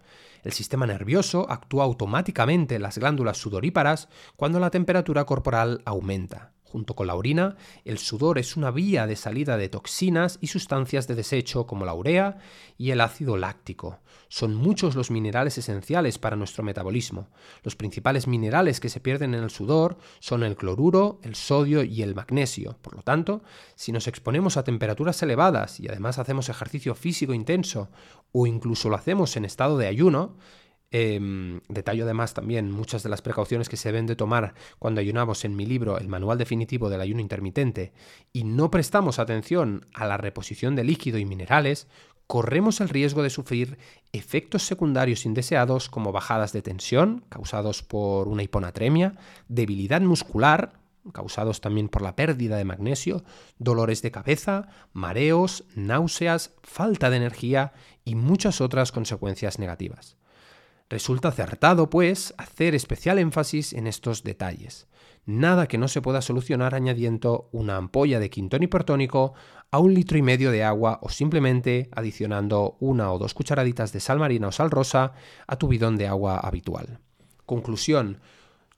El 0.45 0.53
sistema 0.53 0.87
nervioso 0.87 1.51
actúa 1.51 1.83
automáticamente 1.83 2.75
en 2.75 2.83
las 2.83 2.97
glándulas 2.97 3.37
sudoríparas 3.37 4.07
cuando 4.37 4.61
la 4.61 4.69
temperatura 4.69 5.25
corporal 5.25 5.81
aumenta. 5.83 6.53
Junto 6.71 6.95
con 6.95 7.07
la 7.07 7.15
orina, 7.15 7.55
el 7.85 7.97
sudor 7.97 8.37
es 8.37 8.57
una 8.57 8.71
vía 8.71 9.07
de 9.07 9.15
salida 9.15 9.55
de 9.55 9.69
toxinas 9.69 10.37
y 10.41 10.47
sustancias 10.47 11.07
de 11.07 11.15
desecho 11.15 11.65
como 11.65 11.85
la 11.85 11.93
urea 11.93 12.39
y 12.77 12.91
el 12.91 12.99
ácido 12.99 13.37
láctico. 13.37 13.99
Son 14.27 14.53
muchos 14.53 14.95
los 14.95 15.09
minerales 15.09 15.57
esenciales 15.57 16.17
para 16.19 16.35
nuestro 16.35 16.65
metabolismo. 16.65 17.29
Los 17.63 17.77
principales 17.77 18.27
minerales 18.27 18.81
que 18.81 18.89
se 18.89 18.99
pierden 18.99 19.33
en 19.33 19.43
el 19.43 19.49
sudor 19.49 19.97
son 20.19 20.43
el 20.43 20.57
cloruro, 20.57 21.19
el 21.23 21.35
sodio 21.35 21.83
y 21.83 22.01
el 22.01 22.15
magnesio. 22.15 22.77
Por 22.81 22.95
lo 22.95 23.01
tanto, 23.01 23.41
si 23.75 23.93
nos 23.93 24.07
exponemos 24.07 24.57
a 24.57 24.65
temperaturas 24.65 25.23
elevadas 25.23 25.79
y 25.79 25.87
además 25.87 26.19
hacemos 26.19 26.49
ejercicio 26.49 26.95
físico 26.95 27.33
intenso 27.33 27.89
o 28.33 28.45
incluso 28.45 28.89
lo 28.89 28.97
hacemos 28.97 29.37
en 29.37 29.45
estado 29.45 29.77
de 29.77 29.87
ayuno, 29.87 30.35
eh, 30.91 31.59
detallo 31.67 32.05
además 32.05 32.33
también 32.33 32.71
muchas 32.71 33.03
de 33.03 33.09
las 33.09 33.21
precauciones 33.21 33.67
que 33.67 33.77
se 33.77 33.89
deben 33.89 34.05
de 34.05 34.15
tomar 34.15 34.53
cuando 34.79 35.01
ayunamos 35.01 35.43
en 35.43 35.55
mi 35.55 35.65
libro 35.65 35.97
El 35.97 36.07
Manual 36.07 36.37
Definitivo 36.37 36.89
del 36.89 37.01
Ayuno 37.01 37.19
Intermitente 37.19 37.91
y 38.31 38.45
no 38.45 38.71
prestamos 38.71 39.19
atención 39.19 39.85
a 39.93 40.05
la 40.05 40.17
reposición 40.17 40.75
de 40.75 40.85
líquido 40.85 41.17
y 41.17 41.25
minerales, 41.25 41.87
corremos 42.25 42.79
el 42.81 42.89
riesgo 42.89 43.23
de 43.23 43.29
sufrir 43.29 43.77
efectos 44.13 44.63
secundarios 44.63 45.25
indeseados 45.25 45.89
como 45.89 46.11
bajadas 46.11 46.53
de 46.53 46.61
tensión 46.61 47.23
causados 47.29 47.83
por 47.83 48.27
una 48.27 48.43
hiponatremia, 48.43 49.15
debilidad 49.47 50.01
muscular, 50.01 50.73
causados 51.11 51.61
también 51.61 51.89
por 51.89 52.01
la 52.01 52.15
pérdida 52.15 52.57
de 52.57 52.65
magnesio, 52.65 53.23
dolores 53.59 54.01
de 54.01 54.11
cabeza, 54.11 54.67
mareos, 54.93 55.63
náuseas, 55.75 56.53
falta 56.63 57.09
de 57.09 57.17
energía 57.17 57.73
y 58.03 58.15
muchas 58.15 58.61
otras 58.61 58.91
consecuencias 58.91 59.57
negativas. 59.57 60.16
Resulta 60.89 61.29
acertado, 61.29 61.89
pues, 61.89 62.33
hacer 62.37 62.73
especial 62.73 63.19
énfasis 63.19 63.73
en 63.73 63.87
estos 63.87 64.23
detalles. 64.23 64.87
Nada 65.25 65.67
que 65.67 65.77
no 65.77 65.89
se 65.89 66.01
pueda 66.01 66.21
solucionar 66.21 66.73
añadiendo 66.73 67.49
una 67.51 67.75
ampolla 67.75 68.19
de 68.19 68.29
quintón 68.29 68.63
hipertónico 68.63 69.33
a 69.71 69.79
un 69.79 69.93
litro 69.93 70.17
y 70.17 70.21
medio 70.21 70.51
de 70.51 70.63
agua 70.63 70.99
o 71.01 71.09
simplemente 71.09 71.89
adicionando 71.91 72.77
una 72.79 73.11
o 73.11 73.19
dos 73.19 73.33
cucharaditas 73.33 73.91
de 73.91 73.99
sal 73.99 74.19
marina 74.19 74.47
o 74.47 74.51
sal 74.53 74.71
rosa 74.71 75.11
a 75.45 75.57
tu 75.57 75.67
bidón 75.67 75.97
de 75.97 76.07
agua 76.07 76.37
habitual. 76.37 76.99
Conclusión. 77.45 78.21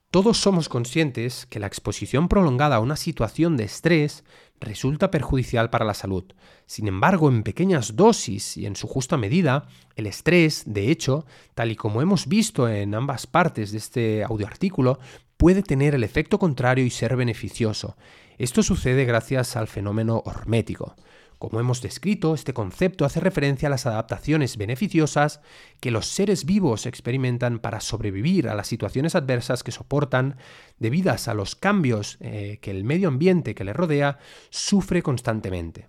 Todos 0.10 0.40
somos 0.40 0.70
conscientes 0.70 1.46
que 1.46 1.60
la 1.60 1.68
exposición 1.68 2.28
prolongada 2.28 2.78
a 2.78 2.80
una 2.80 2.96
situación 2.96 3.56
de 3.56 3.66
estrés 3.66 4.24
resulta 4.60 5.12
perjudicial 5.12 5.70
para 5.70 5.86
la 5.86 5.94
salud. 5.94 6.26
Sin 6.66 6.88
embargo, 6.88 7.30
en 7.30 7.44
pequeñas 7.44 7.96
dosis 7.96 8.58
y 8.58 8.66
en 8.66 8.76
su 8.76 8.88
justa 8.88 9.18
medida, 9.18 9.68
el 9.96 10.08
estrés, 10.08 10.64
de 10.66 10.92
hecho, 10.92 11.26
tal 11.56 11.72
y 11.72 11.76
como 11.76 12.02
hemos 12.02 12.28
visto 12.28 12.68
en 12.68 12.96
ambas 12.96 13.28
partes 13.28 13.72
de 13.72 13.78
este 13.78 14.24
audioartículo, 14.24 15.00
puede 15.38 15.64
tener 15.64 15.96
el 15.96 16.04
efecto 16.04 16.38
contrario 16.38 16.86
y 16.86 16.90
ser 16.90 17.16
beneficioso. 17.16 17.96
Esto 18.38 18.64
sucede 18.64 19.06
gracias 19.06 19.56
al 19.56 19.68
fenómeno 19.68 20.22
hormético. 20.26 20.96
Como 21.40 21.62
hemos 21.62 21.82
descrito, 21.82 22.34
este 22.34 22.54
concepto 22.54 23.06
hace 23.06 23.22
referencia 23.22 23.68
a 23.68 23.70
las 23.70 23.86
adaptaciones 23.86 24.58
beneficiosas 24.58 25.40
que 25.80 25.90
los 25.90 26.06
seres 26.06 26.44
vivos 26.44 26.86
experimentan 26.86 27.60
para 27.60 27.80
sobrevivir 27.80 28.50
a 28.50 28.56
las 28.56 28.68
situaciones 28.68 29.16
adversas 29.16 29.64
que 29.64 29.72
soportan 29.72 30.36
debidas 30.80 31.30
a 31.30 31.34
los 31.34 31.56
cambios 31.56 32.18
eh, 32.20 32.60
que 32.62 32.72
el 32.72 32.84
medio 32.84 33.08
ambiente 33.08 33.56
que 33.56 33.64
les 33.64 33.76
rodea 33.76 34.20
sufre 34.50 35.02
constantemente. 35.02 35.88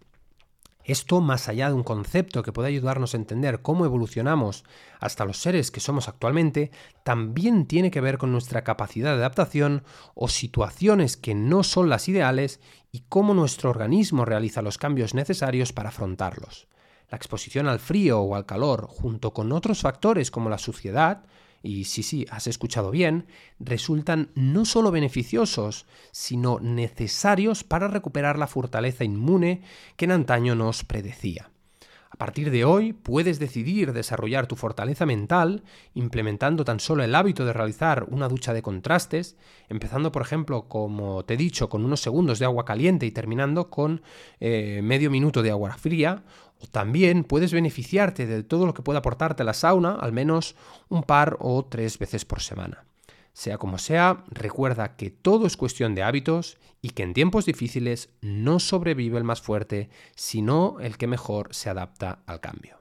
Esto, 0.90 1.20
más 1.20 1.48
allá 1.48 1.68
de 1.68 1.74
un 1.74 1.85
concepto 1.85 2.42
que 2.42 2.50
puede 2.50 2.66
ayudarnos 2.66 3.14
a 3.14 3.16
entender 3.16 3.62
cómo 3.62 3.85
evolucionamos 3.85 4.64
hasta 4.98 5.24
los 5.24 5.37
seres 5.37 5.70
que 5.70 5.79
somos 5.79 6.09
actualmente, 6.09 6.72
también 7.05 7.66
tiene 7.66 7.92
que 7.92 8.00
ver 8.00 8.18
con 8.18 8.33
nuestra 8.33 8.64
capacidad 8.64 9.12
de 9.12 9.18
adaptación 9.18 9.85
o 10.16 10.26
situaciones 10.26 11.16
que 11.16 11.37
no 11.37 11.62
son 11.62 11.90
las 11.90 12.09
ideales 12.09 12.59
y 12.90 13.05
cómo 13.09 13.35
nuestro 13.35 13.70
organismo 13.70 14.24
realiza 14.24 14.62
los 14.62 14.79
cambios 14.79 15.14
necesarios 15.14 15.72
para 15.72 15.90
afrontarlos. 15.90 16.66
La 17.09 17.16
exposición 17.16 17.68
al 17.68 17.79
frío 17.79 18.22
o 18.22 18.35
al 18.35 18.44
calor, 18.44 18.88
junto 18.88 19.33
con 19.33 19.53
otros 19.53 19.83
factores 19.83 20.33
como 20.33 20.50
la 20.50 20.59
suciedad, 20.59 21.22
y 21.62 21.85
sí, 21.85 22.03
sí, 22.03 22.27
has 22.31 22.46
escuchado 22.46 22.90
bien, 22.90 23.27
resultan 23.59 24.31
no 24.35 24.64
solo 24.64 24.90
beneficiosos, 24.90 25.87
sino 26.11 26.59
necesarios 26.61 27.64
para 27.64 27.88
recuperar 27.88 28.38
la 28.38 28.46
fortaleza 28.46 29.05
inmune 29.05 29.62
que 29.96 30.07
en 30.07 30.12
antaño 30.12 30.55
nos 30.55 30.85
predecía. 30.85 31.49
A 32.12 32.16
partir 32.16 32.51
de 32.51 32.64
hoy 32.64 32.92
puedes 32.92 33.38
decidir 33.38 33.92
desarrollar 33.92 34.49
tu 34.49 34.57
fortaleza 34.57 35.07
mental 35.07 35.62
implementando 35.94 36.64
tan 36.64 36.81
solo 36.81 37.05
el 37.05 37.14
hábito 37.14 37.44
de 37.44 37.53
realizar 37.53 38.05
una 38.11 38.29
ducha 38.29 38.53
de 38.53 38.62
contrastes, 38.62 39.37
empezando 39.68 40.11
por 40.11 40.23
ejemplo, 40.23 40.68
como 40.68 41.25
te 41.25 41.35
he 41.35 41.37
dicho, 41.37 41.68
con 41.68 41.85
unos 41.85 42.01
segundos 42.01 42.40
de 42.40 42.46
agua 42.46 42.64
caliente 42.64 43.07
y 43.07 43.12
terminando 43.12 43.70
con 43.70 44.03
eh, 44.40 44.81
medio 44.83 45.09
minuto 45.09 45.40
de 45.40 45.53
agua 45.53 45.79
fría, 45.79 46.25
o 46.61 46.66
también 46.66 47.23
puedes 47.23 47.53
beneficiarte 47.53 48.27
de 48.27 48.42
todo 48.42 48.66
lo 48.66 48.75
que 48.75 48.83
pueda 48.83 48.99
aportarte 48.99 49.44
la 49.44 49.55
sauna 49.55 49.94
al 49.94 50.12
menos 50.12 50.57
un 50.88 51.05
par 51.05 51.37
o 51.38 51.64
tres 51.64 51.96
veces 51.96 52.25
por 52.25 52.42
semana. 52.42 52.89
Sea 53.32 53.58
como 53.58 53.78
sea, 53.78 54.24
recuerda 54.28 54.96
que 54.96 55.10
todo 55.10 55.46
es 55.46 55.56
cuestión 55.56 55.94
de 55.94 56.02
hábitos 56.02 56.58
y 56.82 56.90
que 56.90 57.02
en 57.02 57.14
tiempos 57.14 57.46
difíciles 57.46 58.10
no 58.20 58.58
sobrevive 58.58 59.18
el 59.18 59.24
más 59.24 59.40
fuerte, 59.40 59.88
sino 60.16 60.78
el 60.80 60.98
que 60.98 61.06
mejor 61.06 61.54
se 61.54 61.70
adapta 61.70 62.22
al 62.26 62.40
cambio. 62.40 62.79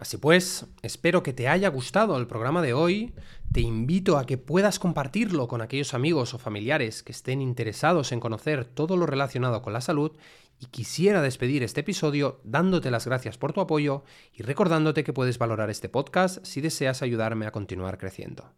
Así 0.00 0.16
pues, 0.16 0.64
espero 0.80 1.22
que 1.22 1.34
te 1.34 1.46
haya 1.46 1.68
gustado 1.68 2.16
el 2.16 2.26
programa 2.26 2.62
de 2.62 2.72
hoy. 2.72 3.12
Te 3.52 3.60
invito 3.60 4.16
a 4.16 4.24
que 4.24 4.38
puedas 4.38 4.78
compartirlo 4.78 5.46
con 5.46 5.60
aquellos 5.60 5.92
amigos 5.92 6.32
o 6.32 6.38
familiares 6.38 7.02
que 7.02 7.12
estén 7.12 7.42
interesados 7.42 8.10
en 8.10 8.18
conocer 8.18 8.64
todo 8.64 8.96
lo 8.96 9.04
relacionado 9.04 9.60
con 9.60 9.74
la 9.74 9.82
salud 9.82 10.12
y 10.58 10.66
quisiera 10.66 11.20
despedir 11.20 11.62
este 11.62 11.80
episodio 11.80 12.40
dándote 12.44 12.90
las 12.90 13.04
gracias 13.04 13.36
por 13.36 13.52
tu 13.52 13.60
apoyo 13.60 14.02
y 14.32 14.42
recordándote 14.42 15.04
que 15.04 15.12
puedes 15.12 15.36
valorar 15.36 15.68
este 15.68 15.90
podcast 15.90 16.42
si 16.46 16.62
deseas 16.62 17.02
ayudarme 17.02 17.46
a 17.46 17.52
continuar 17.52 17.98
creciendo. 17.98 18.50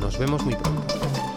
Nos 0.00 0.18
vemos 0.18 0.44
muy 0.44 0.54
pronto. 0.54 1.33